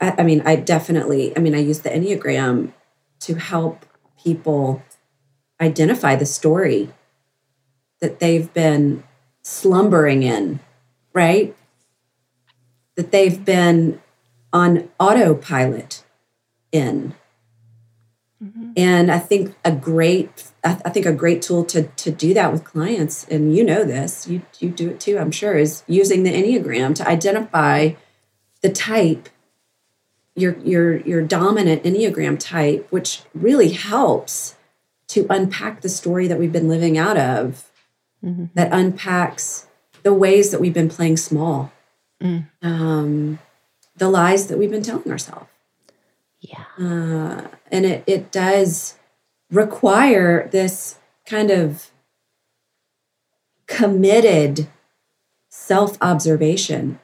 I, 0.00 0.14
I, 0.18 0.22
mean, 0.22 0.42
I 0.44 0.56
definitely, 0.56 1.34
I 1.36 1.40
mean, 1.40 1.54
I 1.54 1.58
use 1.58 1.80
the 1.80 1.90
Enneagram 1.90 2.72
to 3.20 3.34
help 3.34 3.86
people 4.22 4.82
identify 5.60 6.16
the 6.16 6.26
story 6.26 6.90
that 8.00 8.20
they've 8.20 8.52
been 8.52 9.02
slumbering 9.42 10.22
in, 10.22 10.60
right? 11.14 11.56
That 12.96 13.10
they've 13.10 13.42
been 13.42 14.00
on 14.52 14.90
autopilot 14.98 16.04
in. 16.72 17.14
And 18.76 19.10
I 19.10 19.18
think 19.18 19.54
a 19.64 19.72
great 19.72 20.50
I, 20.62 20.74
think 20.90 21.06
a 21.06 21.12
great 21.12 21.42
tool 21.42 21.64
to 21.66 21.84
to 21.84 22.10
do 22.10 22.34
that 22.34 22.52
with 22.52 22.64
clients, 22.64 23.26
and 23.28 23.56
you 23.56 23.64
know 23.64 23.84
this, 23.84 24.28
you 24.28 24.42
you 24.58 24.70
do 24.70 24.90
it 24.90 25.00
too, 25.00 25.18
I'm 25.18 25.30
sure, 25.30 25.56
is 25.56 25.82
using 25.86 26.22
the 26.22 26.32
Enneagram 26.32 26.94
to 26.96 27.08
identify 27.08 27.92
the 28.60 28.70
type, 28.70 29.28
your 30.34 30.58
your 30.58 30.98
your 30.98 31.22
dominant 31.22 31.84
Enneagram 31.84 32.38
type, 32.38 32.86
which 32.90 33.22
really 33.34 33.70
helps 33.70 34.56
to 35.08 35.26
unpack 35.30 35.80
the 35.80 35.88
story 35.88 36.28
that 36.28 36.38
we've 36.38 36.52
been 36.52 36.68
living 36.68 36.98
out 36.98 37.16
of, 37.16 37.70
mm-hmm. 38.22 38.46
that 38.54 38.72
unpacks 38.72 39.66
the 40.02 40.14
ways 40.14 40.50
that 40.50 40.60
we've 40.60 40.74
been 40.74 40.88
playing 40.88 41.16
small, 41.16 41.72
mm. 42.22 42.46
um, 42.62 43.38
the 43.96 44.08
lies 44.08 44.46
that 44.46 44.58
we've 44.58 44.70
been 44.70 44.82
telling 44.82 45.10
ourselves. 45.10 45.46
Yeah. 46.40 46.64
Uh, 46.78 47.48
and 47.70 47.84
it, 47.84 48.04
it 48.06 48.32
does 48.32 48.98
require 49.50 50.48
this 50.48 50.96
kind 51.26 51.50
of 51.50 51.90
committed 53.66 54.68
self 55.48 55.96
observation 56.00 56.98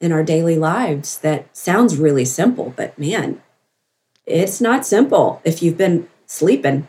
in 0.00 0.12
our 0.12 0.22
daily 0.22 0.56
lives 0.56 1.18
that 1.18 1.54
sounds 1.56 1.96
really 1.96 2.24
simple, 2.24 2.72
but 2.76 2.98
man, 2.98 3.42
it's 4.26 4.60
not 4.60 4.86
simple 4.86 5.40
if 5.44 5.62
you've 5.62 5.76
been 5.76 6.08
sleeping. 6.26 6.86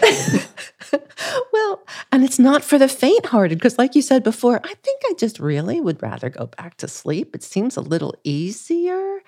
well, 1.52 1.82
and 2.12 2.24
it's 2.24 2.38
not 2.38 2.64
for 2.64 2.78
the 2.78 2.88
faint 2.88 3.26
hearted 3.26 3.58
because, 3.58 3.78
like 3.78 3.94
you 3.94 4.02
said 4.02 4.22
before, 4.22 4.60
I 4.64 4.74
think 4.74 5.02
I 5.04 5.14
just 5.18 5.38
really 5.38 5.80
would 5.80 6.02
rather 6.02 6.30
go 6.30 6.46
back 6.46 6.76
to 6.78 6.88
sleep. 6.88 7.34
It 7.34 7.42
seems 7.42 7.76
a 7.76 7.80
little 7.82 8.14
easier 8.24 9.20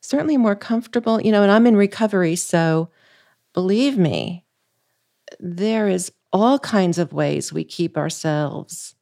certainly 0.00 0.36
more 0.36 0.56
comfortable, 0.56 1.20
you 1.20 1.32
know, 1.32 1.42
and 1.42 1.52
I'm 1.52 1.66
in 1.66 1.76
recovery. 1.76 2.36
So 2.36 2.90
believe 3.52 3.98
me, 3.98 4.44
there 5.38 5.88
is 5.88 6.12
all 6.32 6.58
kinds 6.58 6.98
of 6.98 7.12
ways 7.12 7.52
we 7.52 7.64
keep 7.64 7.96
ourselves 7.96 8.94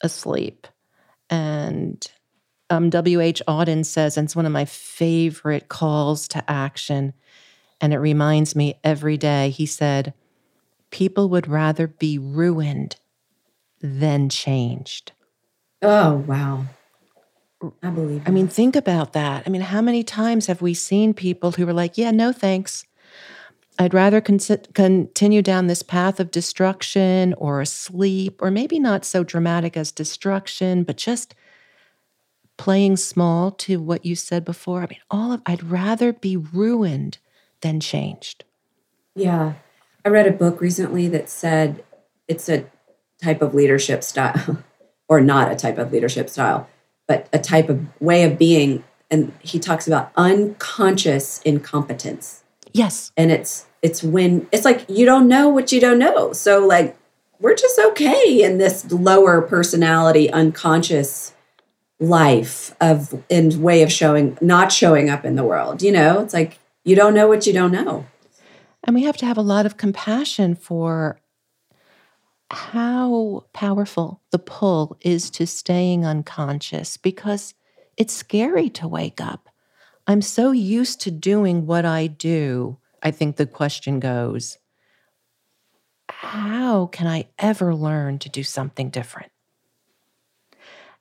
asleep. 0.00 0.66
And 1.30 2.06
um, 2.70 2.90
W.H. 2.90 3.42
Auden 3.48 3.84
says, 3.84 4.16
and 4.16 4.26
it's 4.26 4.36
one 4.36 4.46
of 4.46 4.52
my 4.52 4.64
favorite 4.64 5.68
calls 5.68 6.28
to 6.28 6.50
action, 6.50 7.12
and 7.80 7.92
it 7.92 7.98
reminds 7.98 8.56
me 8.56 8.78
every 8.82 9.16
day. 9.16 9.50
He 9.50 9.66
said, 9.66 10.14
People 10.90 11.28
would 11.28 11.48
rather 11.48 11.86
be 11.86 12.18
ruined 12.18 12.96
than 13.80 14.28
changed. 14.28 15.12
Oh, 15.82 16.24
wow. 16.26 16.64
I 17.82 17.90
believe. 17.90 18.22
I 18.26 18.30
mean, 18.30 18.48
think 18.48 18.76
about 18.76 19.12
that. 19.14 19.44
I 19.46 19.50
mean, 19.50 19.62
how 19.62 19.80
many 19.80 20.02
times 20.02 20.46
have 20.46 20.60
we 20.60 20.74
seen 20.74 21.14
people 21.14 21.52
who 21.52 21.64
were 21.64 21.72
like, 21.72 21.96
"Yeah, 21.96 22.10
no 22.10 22.32
thanks. 22.32 22.84
I'd 23.78 23.94
rather 23.94 24.20
con- 24.20 24.38
continue 24.74 25.42
down 25.42 25.66
this 25.66 25.82
path 25.82 26.18
of 26.18 26.30
destruction 26.30 27.34
or 27.34 27.60
asleep, 27.60 28.40
or 28.40 28.50
maybe 28.50 28.78
not 28.78 29.04
so 29.04 29.22
dramatic 29.22 29.76
as 29.76 29.92
destruction, 29.92 30.82
but 30.82 30.96
just 30.96 31.34
playing 32.56 32.96
small 32.96 33.50
to 33.50 33.80
what 33.80 34.06
you 34.06 34.14
said 34.16 34.44
before. 34.44 34.82
I 34.82 34.86
mean, 34.86 35.00
all 35.10 35.32
of 35.32 35.42
I'd 35.44 35.62
rather 35.62 36.12
be 36.12 36.36
ruined 36.36 37.18
than 37.60 37.80
changed. 37.80 38.44
Yeah. 39.14 39.54
I 40.04 40.08
read 40.08 40.26
a 40.26 40.30
book 40.30 40.60
recently 40.60 41.08
that 41.08 41.28
said 41.28 41.84
it's 42.28 42.48
a 42.48 42.64
type 43.22 43.42
of 43.42 43.54
leadership 43.54 44.02
style 44.02 44.62
or 45.08 45.20
not 45.20 45.50
a 45.50 45.56
type 45.56 45.78
of 45.78 45.92
leadership 45.92 46.30
style 46.30 46.68
but 47.06 47.28
a 47.32 47.38
type 47.38 47.68
of 47.68 47.84
way 48.00 48.24
of 48.24 48.38
being. 48.38 48.84
And 49.10 49.32
he 49.40 49.58
talks 49.58 49.86
about 49.86 50.12
unconscious 50.16 51.40
incompetence. 51.42 52.42
Yes. 52.72 53.12
And 53.16 53.30
it's 53.30 53.66
it's 53.82 54.02
when 54.02 54.48
it's 54.52 54.64
like 54.64 54.84
you 54.88 55.06
don't 55.06 55.28
know 55.28 55.48
what 55.48 55.72
you 55.72 55.80
don't 55.80 55.98
know. 55.98 56.32
So 56.32 56.66
like 56.66 56.96
we're 57.40 57.54
just 57.54 57.78
okay 57.78 58.42
in 58.42 58.58
this 58.58 58.90
lower 58.90 59.42
personality 59.42 60.30
unconscious 60.30 61.34
life 61.98 62.74
of 62.80 63.22
and 63.30 63.62
way 63.62 63.82
of 63.82 63.90
showing 63.92 64.36
not 64.40 64.72
showing 64.72 65.08
up 65.08 65.24
in 65.24 65.36
the 65.36 65.44
world. 65.44 65.82
You 65.82 65.92
know, 65.92 66.20
it's 66.20 66.34
like 66.34 66.58
you 66.84 66.96
don't 66.96 67.14
know 67.14 67.28
what 67.28 67.46
you 67.46 67.52
don't 67.52 67.72
know. 67.72 68.06
And 68.84 68.94
we 68.94 69.04
have 69.04 69.16
to 69.18 69.26
have 69.26 69.36
a 69.36 69.42
lot 69.42 69.66
of 69.66 69.76
compassion 69.76 70.54
for 70.54 71.18
how 72.50 73.44
powerful 73.52 74.22
the 74.30 74.38
pull 74.38 74.96
is 75.00 75.30
to 75.30 75.46
staying 75.46 76.06
unconscious 76.06 76.96
because 76.96 77.54
it's 77.96 78.14
scary 78.14 78.70
to 78.70 78.86
wake 78.88 79.20
up. 79.20 79.48
I'm 80.06 80.22
so 80.22 80.52
used 80.52 81.00
to 81.02 81.10
doing 81.10 81.66
what 81.66 81.84
I 81.84 82.06
do. 82.06 82.78
I 83.02 83.10
think 83.10 83.36
the 83.36 83.46
question 83.46 83.98
goes, 83.98 84.58
how 86.08 86.86
can 86.86 87.06
I 87.06 87.28
ever 87.38 87.74
learn 87.74 88.18
to 88.20 88.28
do 88.28 88.42
something 88.44 88.90
different? 88.90 89.32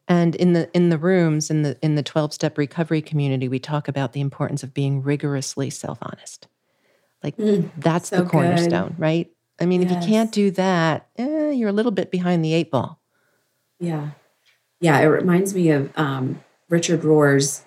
And 0.07 0.35
in 0.35 0.53
the 0.53 0.69
in 0.75 0.89
the 0.89 0.99
rooms 0.99 1.49
in 1.49 1.63
the 1.63 1.77
in 1.81 1.95
the 1.95 2.03
12-step 2.03 2.57
recovery 2.57 3.01
community, 3.01 3.47
we 3.47 3.59
talk 3.59 3.87
about 3.87 4.13
the 4.13 4.21
importance 4.21 4.61
of 4.61 4.73
being 4.73 5.01
rigorously 5.01 5.69
self-honest. 5.71 6.47
Like 7.23 7.37
mm, 7.37 7.71
that's 7.77 8.09
so 8.09 8.23
the 8.23 8.29
cornerstone, 8.29 8.89
good. 8.89 8.99
right? 8.99 9.31
I 9.59 9.65
mean, 9.65 9.81
yes. 9.81 9.91
if 9.91 10.01
you 10.01 10.07
can't 10.07 10.31
do 10.31 10.51
that, 10.51 11.07
eh, 11.17 11.51
you're 11.51 11.69
a 11.69 11.73
little 11.73 11.91
bit 11.91 12.11
behind 12.11 12.43
the 12.43 12.53
eight 12.53 12.71
ball. 12.71 12.99
Yeah. 13.79 14.11
Yeah. 14.79 14.99
It 14.99 15.05
reminds 15.05 15.53
me 15.53 15.69
of 15.69 15.91
um, 15.97 16.43
Richard 16.69 17.03
Rohr's 17.03 17.63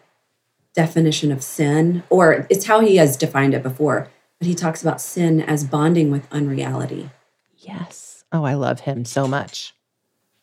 definition 0.75 1.33
of 1.33 1.43
sin, 1.43 2.03
or 2.11 2.47
it's 2.51 2.67
how 2.67 2.81
he 2.81 2.97
has 2.97 3.17
defined 3.17 3.55
it 3.55 3.63
before, 3.63 4.09
but 4.39 4.47
he 4.47 4.55
talks 4.55 4.83
about 4.83 5.01
sin 5.01 5.41
as 5.41 5.65
bonding 5.65 6.11
with 6.11 6.31
unreality. 6.31 7.11
Yes. 7.57 8.25
Oh, 8.31 8.45
I 8.45 8.55
love 8.55 8.81
him 8.81 9.05
so 9.05 9.27
much. 9.27 9.75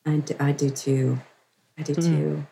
I 0.06 0.18
do, 0.18 0.36
I 0.40 0.52
do 0.52 0.70
too. 0.70 1.20
I 1.78 1.84
do 1.84 1.94
mm. 1.94 2.04
too. 2.04 2.48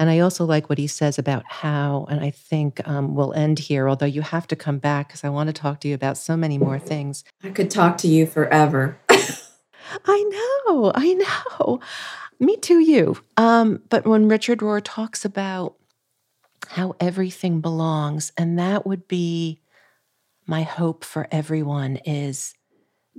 And 0.00 0.08
I 0.08 0.20
also 0.20 0.46
like 0.46 0.70
what 0.70 0.78
he 0.78 0.86
says 0.86 1.18
about 1.18 1.44
how, 1.46 2.06
and 2.08 2.20
I 2.20 2.30
think 2.30 2.80
um, 2.88 3.14
we'll 3.14 3.34
end 3.34 3.58
here, 3.58 3.86
although 3.86 4.06
you 4.06 4.22
have 4.22 4.46
to 4.46 4.56
come 4.56 4.78
back 4.78 5.08
because 5.08 5.24
I 5.24 5.28
want 5.28 5.48
to 5.48 5.52
talk 5.52 5.78
to 5.80 5.88
you 5.88 5.94
about 5.94 6.16
so 6.16 6.38
many 6.38 6.56
more 6.56 6.78
things. 6.78 7.22
I 7.44 7.50
could 7.50 7.70
talk 7.70 7.98
to 7.98 8.08
you 8.08 8.24
forever. 8.26 8.98
I 9.10 10.62
know, 10.66 10.90
I 10.94 11.12
know. 11.12 11.80
Me 12.38 12.56
too, 12.56 12.78
you. 12.78 13.18
Um, 13.36 13.82
but 13.90 14.06
when 14.06 14.26
Richard 14.26 14.60
Rohr 14.60 14.80
talks 14.82 15.26
about 15.26 15.76
how 16.68 16.96
everything 16.98 17.60
belongs, 17.60 18.32
and 18.38 18.58
that 18.58 18.86
would 18.86 19.06
be 19.06 19.60
my 20.46 20.62
hope 20.62 21.04
for 21.04 21.28
everyone 21.30 21.96
is 22.06 22.54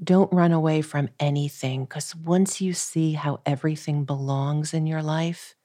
don't 0.04 0.34
run 0.34 0.52
away 0.52 0.82
from 0.82 1.10
anything 1.20 1.84
because 1.84 2.16
once 2.16 2.60
you 2.60 2.74
see 2.74 3.14
how 3.14 3.40
everything 3.46 4.04
belongs 4.04 4.74
in 4.74 4.88
your 4.88 5.04
life, 5.04 5.56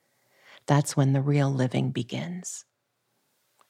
that's 0.67 0.97
when 0.97 1.13
the 1.13 1.21
real 1.21 1.51
living 1.51 1.91
begins. 1.91 2.65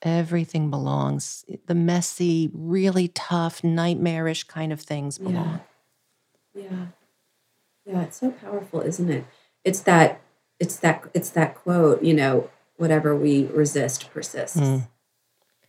Everything 0.02 0.70
belongs. 0.70 1.44
The 1.66 1.74
messy, 1.74 2.50
really 2.52 3.09
tough, 3.09 3.64
nightmarish 3.64 4.44
kind 4.44 4.72
of 4.72 4.80
things 4.80 5.18
belong. 5.18 5.61
Yeah. 6.54 6.62
Yeah. 6.62 6.87
Yeah, 7.85 8.02
it's 8.02 8.18
so 8.18 8.32
powerful, 8.32 8.80
isn't 8.80 9.09
it? 9.11 9.24
It's 9.64 9.80
that 9.80 10.20
it's 10.59 10.76
that 10.76 11.09
it's 11.14 11.30
that 11.30 11.54
quote, 11.54 12.02
you 12.02 12.14
know, 12.14 12.50
whatever 12.76 13.14
we 13.14 13.46
resist 13.46 14.11
persists. 14.11 14.59
Mm. 14.59 14.88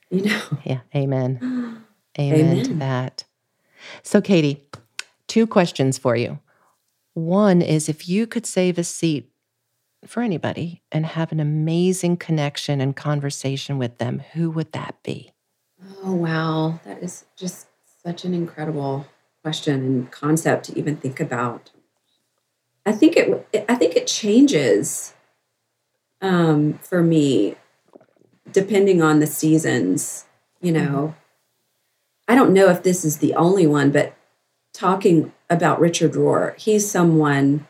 You 0.09 0.21
know. 0.23 0.41
Yeah, 0.65 0.79
amen. 0.95 1.39
amen. 1.41 1.83
Amen 2.19 2.63
to 2.63 2.73
that. 2.75 3.25
So 4.01 4.21
Katie, 4.21 4.67
two 5.27 5.45
questions 5.45 5.99
for 5.99 6.15
you. 6.15 6.39
One 7.13 7.61
is 7.61 7.87
if 7.87 8.09
you 8.09 8.25
could 8.25 8.45
save 8.45 8.79
a 8.79 8.83
seat 8.83 9.31
for 10.05 10.21
anybody 10.21 10.81
and 10.91 11.05
have 11.05 11.31
an 11.31 11.39
amazing 11.39 12.17
connection 12.17 12.81
and 12.81 12.95
conversation 12.95 13.77
with 13.77 13.97
them, 13.97 14.21
who 14.33 14.49
would 14.51 14.71
that 14.73 14.95
be? 15.03 15.31
Oh, 16.03 16.13
wow. 16.13 16.79
That 16.85 17.01
is 17.03 17.25
just 17.35 17.67
such 18.03 18.23
an 18.23 18.33
incredible 18.33 19.07
question 19.43 19.75
and 19.75 20.11
concept 20.11 20.65
to 20.65 20.77
even 20.77 20.97
think 20.97 21.19
about. 21.19 21.71
I 22.85 22.93
think 22.93 23.17
it 23.17 23.65
I 23.67 23.75
think 23.75 23.95
it 23.95 24.07
changes 24.07 25.13
um, 26.21 26.73
for 26.75 27.03
me 27.03 27.55
depending 28.51 29.01
on 29.01 29.19
the 29.19 29.27
seasons, 29.27 30.25
you 30.61 30.71
know. 30.71 31.13
Mm-hmm. 31.13 32.29
I 32.29 32.35
don't 32.35 32.53
know 32.53 32.69
if 32.69 32.83
this 32.83 33.03
is 33.03 33.17
the 33.17 33.33
only 33.35 33.67
one, 33.67 33.91
but 33.91 34.15
talking 34.73 35.33
about 35.49 35.79
Richard 35.79 36.13
Rohr, 36.13 36.57
he's 36.57 36.89
someone 36.89 37.67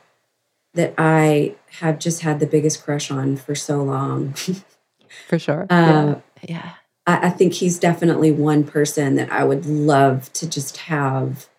that 0.78 0.94
I 0.98 1.56
have 1.80 2.00
just 2.00 2.22
had 2.22 2.40
the 2.40 2.48
biggest 2.48 2.84
crush 2.84 3.12
on 3.12 3.36
for 3.36 3.54
so 3.54 3.84
long. 3.84 4.34
for 5.28 5.38
sure. 5.38 5.68
Uh, 5.70 6.16
yeah. 6.44 6.48
yeah. 6.48 6.74
I, 7.06 7.28
I 7.28 7.30
think 7.30 7.54
he's 7.54 7.78
definitely 7.80 8.32
one 8.32 8.64
person 8.64 9.16
that 9.16 9.32
I 9.32 9.44
would 9.44 9.66
love 9.66 10.32
to 10.34 10.50
just 10.50 10.78
have 10.78 11.50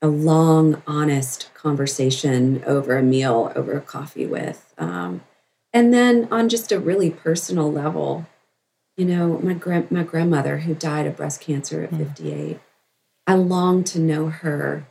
a 0.00 0.08
long, 0.08 0.82
honest 0.86 1.48
conversation 1.54 2.62
over 2.66 2.96
a 2.96 3.02
meal, 3.02 3.52
over 3.54 3.76
a 3.76 3.80
coffee 3.80 4.26
with. 4.26 4.74
Um, 4.76 5.22
and 5.72 5.94
then 5.94 6.28
on 6.30 6.48
just 6.48 6.72
a 6.72 6.80
really 6.80 7.10
personal 7.10 7.70
level, 7.70 8.26
you 8.96 9.04
know, 9.04 9.38
my 9.38 9.54
gra- 9.54 9.86
my 9.90 10.02
grandmother 10.02 10.58
who 10.58 10.74
died 10.74 11.06
of 11.06 11.16
breast 11.16 11.40
cancer 11.40 11.84
at 11.84 11.90
mm. 11.90 11.98
58. 11.98 12.60
I 13.26 13.34
long 13.34 13.84
to 13.84 14.00
know 14.00 14.26
her 14.28 14.86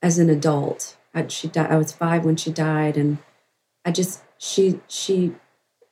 as 0.00 0.18
an 0.18 0.30
adult. 0.30 0.96
I, 1.18 1.26
she 1.28 1.48
died. 1.48 1.70
I 1.70 1.76
was 1.76 1.92
five 1.92 2.24
when 2.24 2.36
she 2.36 2.50
died, 2.50 2.96
and 2.96 3.18
I 3.84 3.90
just 3.90 4.22
she 4.38 4.80
she 4.88 5.34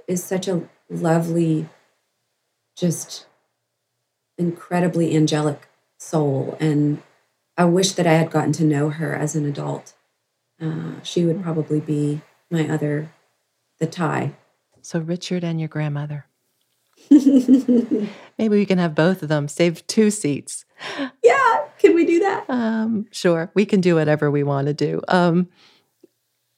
is 0.06 0.22
such 0.22 0.48
a 0.48 0.68
lovely, 0.88 1.68
just 2.76 3.26
incredibly 4.38 5.16
angelic 5.16 5.68
soul, 5.98 6.56
and 6.60 7.02
I 7.56 7.64
wish 7.64 7.92
that 7.92 8.06
I 8.06 8.12
had 8.14 8.30
gotten 8.30 8.52
to 8.52 8.64
know 8.64 8.90
her 8.90 9.14
as 9.14 9.34
an 9.34 9.46
adult. 9.46 9.94
Uh, 10.60 11.02
she 11.02 11.24
would 11.24 11.42
probably 11.42 11.80
be 11.80 12.22
my 12.50 12.68
other, 12.68 13.12
the 13.78 13.86
tie. 13.86 14.32
So 14.82 15.00
Richard 15.00 15.42
and 15.42 15.58
your 15.58 15.68
grandmother. 15.68 16.26
Maybe 17.10 18.56
we 18.56 18.66
can 18.66 18.78
have 18.78 18.94
both 18.94 19.22
of 19.22 19.28
them. 19.28 19.48
Save 19.48 19.86
two 19.86 20.10
seats. 20.10 20.64
Yeah, 21.22 21.64
can 21.78 21.94
we 21.94 22.04
do 22.04 22.18
that? 22.20 22.44
Um, 22.48 23.06
sure, 23.10 23.50
we 23.54 23.64
can 23.64 23.80
do 23.80 23.94
whatever 23.94 24.30
we 24.30 24.42
want 24.42 24.66
to 24.66 24.74
do. 24.74 25.00
Um, 25.08 25.48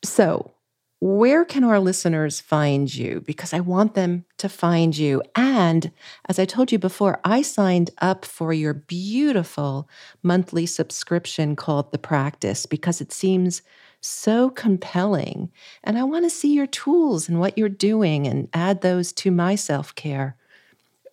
so, 0.04 0.52
where 1.00 1.44
can 1.44 1.62
our 1.62 1.78
listeners 1.78 2.40
find 2.40 2.92
you? 2.92 3.22
Because 3.24 3.54
I 3.54 3.60
want 3.60 3.94
them 3.94 4.24
to 4.38 4.48
find 4.48 4.96
you. 4.96 5.22
And 5.36 5.92
as 6.28 6.40
I 6.40 6.44
told 6.44 6.72
you 6.72 6.78
before, 6.78 7.20
I 7.24 7.42
signed 7.42 7.90
up 7.98 8.24
for 8.24 8.52
your 8.52 8.74
beautiful 8.74 9.88
monthly 10.24 10.66
subscription 10.66 11.54
called 11.54 11.92
The 11.92 11.98
Practice 11.98 12.66
because 12.66 13.00
it 13.00 13.12
seems 13.12 13.62
so 14.00 14.50
compelling. 14.50 15.50
And 15.82 15.98
I 15.98 16.04
want 16.04 16.24
to 16.24 16.30
see 16.30 16.52
your 16.52 16.66
tools 16.66 17.28
and 17.28 17.40
what 17.40 17.58
you're 17.58 17.68
doing 17.68 18.26
and 18.26 18.48
add 18.52 18.80
those 18.80 19.12
to 19.14 19.30
my 19.30 19.54
self 19.54 19.94
care 19.94 20.36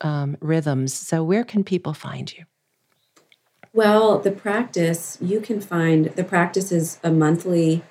um, 0.02 0.38
rhythms. 0.40 0.94
So, 0.94 1.24
where 1.24 1.44
can 1.44 1.64
people 1.64 1.94
find 1.94 2.32
you? 2.34 2.46
Well, 3.74 4.20
the 4.20 4.32
practice, 4.32 5.18
you 5.20 5.42
can 5.42 5.60
find 5.60 6.06
the 6.06 6.24
practice 6.24 6.72
is 6.72 7.00
a 7.04 7.12
monthly 7.12 7.84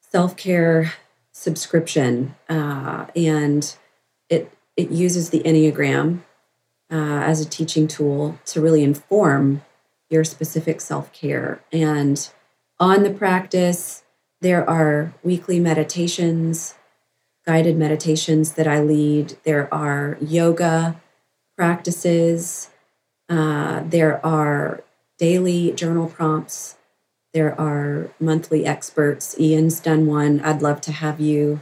self 0.00 0.36
care 0.36 0.92
subscription, 1.32 2.34
uh, 2.48 3.06
and 3.16 3.74
it 4.28 4.52
it 4.76 4.90
uses 4.90 5.30
the 5.30 5.40
Enneagram 5.40 6.20
uh, 6.90 7.22
as 7.24 7.40
a 7.40 7.48
teaching 7.48 7.88
tool 7.88 8.38
to 8.44 8.60
really 8.60 8.84
inform 8.84 9.62
your 10.10 10.24
specific 10.24 10.80
self 10.80 11.12
care. 11.12 11.62
And 11.72 12.28
on 12.78 13.02
the 13.02 13.10
practice, 13.10 14.01
there 14.42 14.68
are 14.68 15.14
weekly 15.22 15.58
meditations, 15.58 16.74
guided 17.46 17.76
meditations 17.76 18.52
that 18.52 18.68
I 18.68 18.80
lead. 18.80 19.38
There 19.44 19.72
are 19.72 20.18
yoga 20.20 21.00
practices. 21.56 22.68
Uh, 23.28 23.82
there 23.86 24.24
are 24.24 24.84
daily 25.18 25.72
journal 25.72 26.08
prompts 26.08 26.76
there 27.32 27.58
are 27.58 28.10
monthly 28.20 28.66
experts. 28.66 29.38
Ian's 29.38 29.80
done 29.80 30.06
one. 30.06 30.40
I'd 30.40 30.62
love 30.62 30.80
to 30.82 30.92
have 30.92 31.18
you 31.18 31.60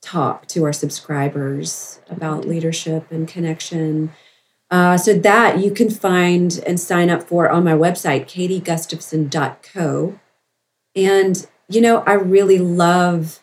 talk 0.00 0.46
to 0.48 0.64
our 0.64 0.72
subscribers 0.72 2.00
about 2.08 2.46
leadership 2.46 3.10
and 3.10 3.26
connection. 3.26 4.12
Uh, 4.70 4.96
so 4.96 5.14
that 5.14 5.58
you 5.58 5.70
can 5.70 5.90
find 5.90 6.62
and 6.66 6.78
sign 6.78 7.10
up 7.10 7.22
for 7.22 7.48
on 7.48 7.64
my 7.64 7.72
website, 7.72 8.24
katiegustafson.co. 8.26 10.18
And 10.96 11.46
you 11.68 11.80
know, 11.80 12.02
I 12.06 12.12
really 12.14 12.58
love 12.58 13.40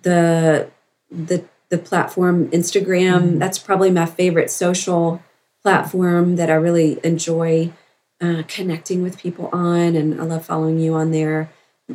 the 0.00 0.70
the 1.10 1.44
the 1.68 1.78
platform 1.78 2.48
Instagram. 2.50 3.22
Mm-hmm. 3.22 3.38
That's 3.38 3.58
probably 3.58 3.90
my 3.90 4.06
favorite 4.06 4.50
social 4.50 5.22
platform 5.62 6.36
that 6.36 6.50
I 6.50 6.54
really 6.54 6.98
enjoy 7.04 7.72
uh, 8.20 8.42
connecting 8.46 9.02
with 9.02 9.18
people 9.18 9.48
on, 9.52 9.96
and 9.96 10.20
I 10.20 10.24
love 10.24 10.44
following 10.44 10.78
you 10.78 10.94
on 10.94 11.10
there. 11.10 11.50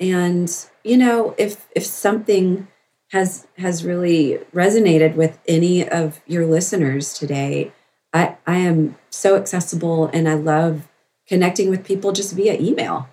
And 0.00 0.66
you 0.84 0.96
know, 0.96 1.34
if 1.36 1.66
if 1.74 1.84
something 1.84 2.68
has 3.10 3.48
has 3.56 3.84
really 3.84 4.38
resonated 4.54 5.16
with 5.16 5.40
any 5.48 5.88
of 5.88 6.20
your 6.26 6.46
listeners 6.46 7.14
today, 7.14 7.72
I 8.12 8.36
I 8.46 8.56
am 8.56 8.96
so 9.10 9.36
accessible, 9.36 10.06
and 10.06 10.28
I 10.28 10.34
love 10.34 10.88
connecting 11.26 11.70
with 11.70 11.84
people 11.84 12.12
just 12.12 12.34
via 12.34 12.58
email. 12.58 13.08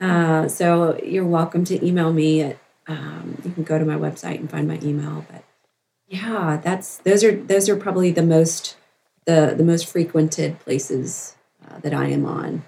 Uh, 0.00 0.48
so 0.48 0.98
you're 1.02 1.26
welcome 1.26 1.64
to 1.64 1.84
email 1.84 2.12
me 2.12 2.42
at. 2.42 2.58
Um, 2.86 3.36
you 3.44 3.50
can 3.50 3.64
go 3.64 3.78
to 3.78 3.84
my 3.84 3.96
website 3.96 4.36
and 4.36 4.50
find 4.50 4.66
my 4.66 4.78
email, 4.82 5.26
but 5.30 5.44
yeah, 6.06 6.58
that's 6.62 6.96
those 6.98 7.22
are 7.22 7.32
those 7.32 7.68
are 7.68 7.76
probably 7.76 8.10
the 8.10 8.22
most 8.22 8.76
the 9.26 9.54
the 9.56 9.64
most 9.64 9.86
frequented 9.86 10.58
places 10.60 11.36
uh, 11.68 11.78
that 11.80 11.92
I 11.92 12.06
am 12.06 12.24
on. 12.24 12.64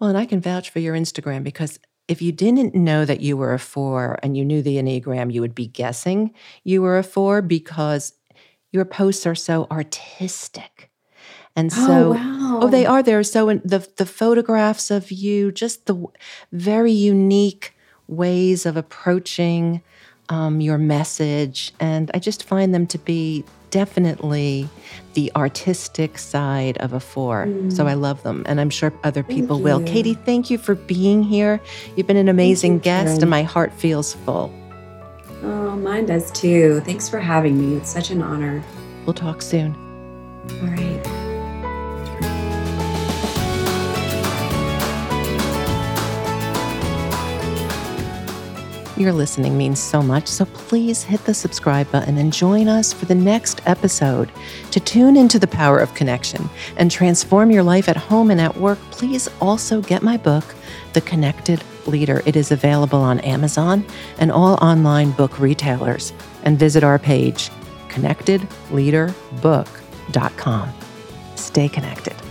Well, 0.00 0.08
and 0.08 0.18
I 0.18 0.26
can 0.26 0.40
vouch 0.40 0.70
for 0.70 0.80
your 0.80 0.96
Instagram 0.96 1.44
because 1.44 1.78
if 2.08 2.20
you 2.20 2.32
didn't 2.32 2.74
know 2.74 3.04
that 3.04 3.20
you 3.20 3.36
were 3.36 3.54
a 3.54 3.58
four 3.58 4.18
and 4.22 4.36
you 4.36 4.44
knew 4.44 4.62
the 4.62 4.76
Enneagram, 4.76 5.32
you 5.32 5.40
would 5.40 5.54
be 5.54 5.68
guessing 5.68 6.34
you 6.64 6.82
were 6.82 6.98
a 6.98 7.04
four 7.04 7.40
because 7.40 8.14
your 8.72 8.84
posts 8.84 9.26
are 9.26 9.36
so 9.36 9.68
artistic. 9.70 10.90
And 11.54 11.70
oh, 11.72 11.86
so, 11.86 11.92
oh, 11.92 12.10
wow. 12.12 12.60
oh 12.62 12.68
they 12.68 12.86
are. 12.86 13.02
They're 13.02 13.22
so 13.22 13.48
in, 13.48 13.60
the 13.64 13.86
the 13.96 14.06
photographs 14.06 14.90
of 14.90 15.10
you, 15.10 15.52
just 15.52 15.86
the 15.86 16.06
very 16.50 16.92
unique 16.92 17.74
ways 18.08 18.66
of 18.66 18.76
approaching 18.76 19.82
um, 20.28 20.60
your 20.60 20.78
message. 20.78 21.72
And 21.80 22.10
I 22.14 22.18
just 22.18 22.44
find 22.44 22.74
them 22.74 22.86
to 22.88 22.98
be 22.98 23.44
definitely 23.70 24.68
the 25.14 25.32
artistic 25.34 26.18
side 26.18 26.76
of 26.78 26.92
a 26.92 27.00
four. 27.00 27.46
Mm. 27.46 27.72
So 27.72 27.86
I 27.86 27.94
love 27.94 28.22
them. 28.22 28.44
And 28.46 28.60
I'm 28.60 28.70
sure 28.70 28.92
other 29.02 29.22
people 29.22 29.60
will. 29.60 29.82
Katie, 29.82 30.14
thank 30.14 30.50
you 30.50 30.58
for 30.58 30.74
being 30.74 31.22
here. 31.22 31.60
You've 31.96 32.06
been 32.06 32.16
an 32.16 32.28
amazing 32.28 32.74
you, 32.74 32.80
guest, 32.80 33.06
Karen. 33.06 33.22
and 33.22 33.30
my 33.30 33.42
heart 33.42 33.72
feels 33.72 34.14
full. 34.14 34.52
Oh, 35.42 35.74
mine 35.76 36.06
does 36.06 36.30
too. 36.30 36.80
Thanks 36.84 37.08
for 37.08 37.18
having 37.18 37.58
me. 37.58 37.76
It's 37.78 37.90
such 37.90 38.10
an 38.10 38.22
honor. 38.22 38.62
We'll 39.06 39.14
talk 39.14 39.42
soon. 39.42 39.74
All 40.60 40.68
right. 40.68 40.91
Your 48.96 49.12
listening 49.12 49.56
means 49.56 49.78
so 49.80 50.02
much, 50.02 50.28
so 50.28 50.44
please 50.44 51.02
hit 51.02 51.24
the 51.24 51.32
subscribe 51.32 51.90
button 51.90 52.18
and 52.18 52.30
join 52.30 52.68
us 52.68 52.92
for 52.92 53.06
the 53.06 53.14
next 53.14 53.62
episode. 53.66 54.30
To 54.70 54.80
tune 54.80 55.16
into 55.16 55.38
the 55.38 55.46
power 55.46 55.78
of 55.78 55.94
connection 55.94 56.50
and 56.76 56.90
transform 56.90 57.50
your 57.50 57.62
life 57.62 57.88
at 57.88 57.96
home 57.96 58.30
and 58.30 58.38
at 58.38 58.58
work, 58.58 58.78
please 58.90 59.30
also 59.40 59.80
get 59.80 60.02
my 60.02 60.18
book, 60.18 60.44
The 60.92 61.00
Connected 61.00 61.64
Leader. 61.86 62.22
It 62.26 62.36
is 62.36 62.52
available 62.52 63.00
on 63.00 63.20
Amazon 63.20 63.86
and 64.18 64.30
all 64.30 64.62
online 64.62 65.12
book 65.12 65.38
retailers. 65.38 66.12
And 66.42 66.58
visit 66.58 66.84
our 66.84 66.98
page, 66.98 67.48
connectedleaderbook.com. 67.88 70.68
Stay 71.36 71.68
connected. 71.68 72.21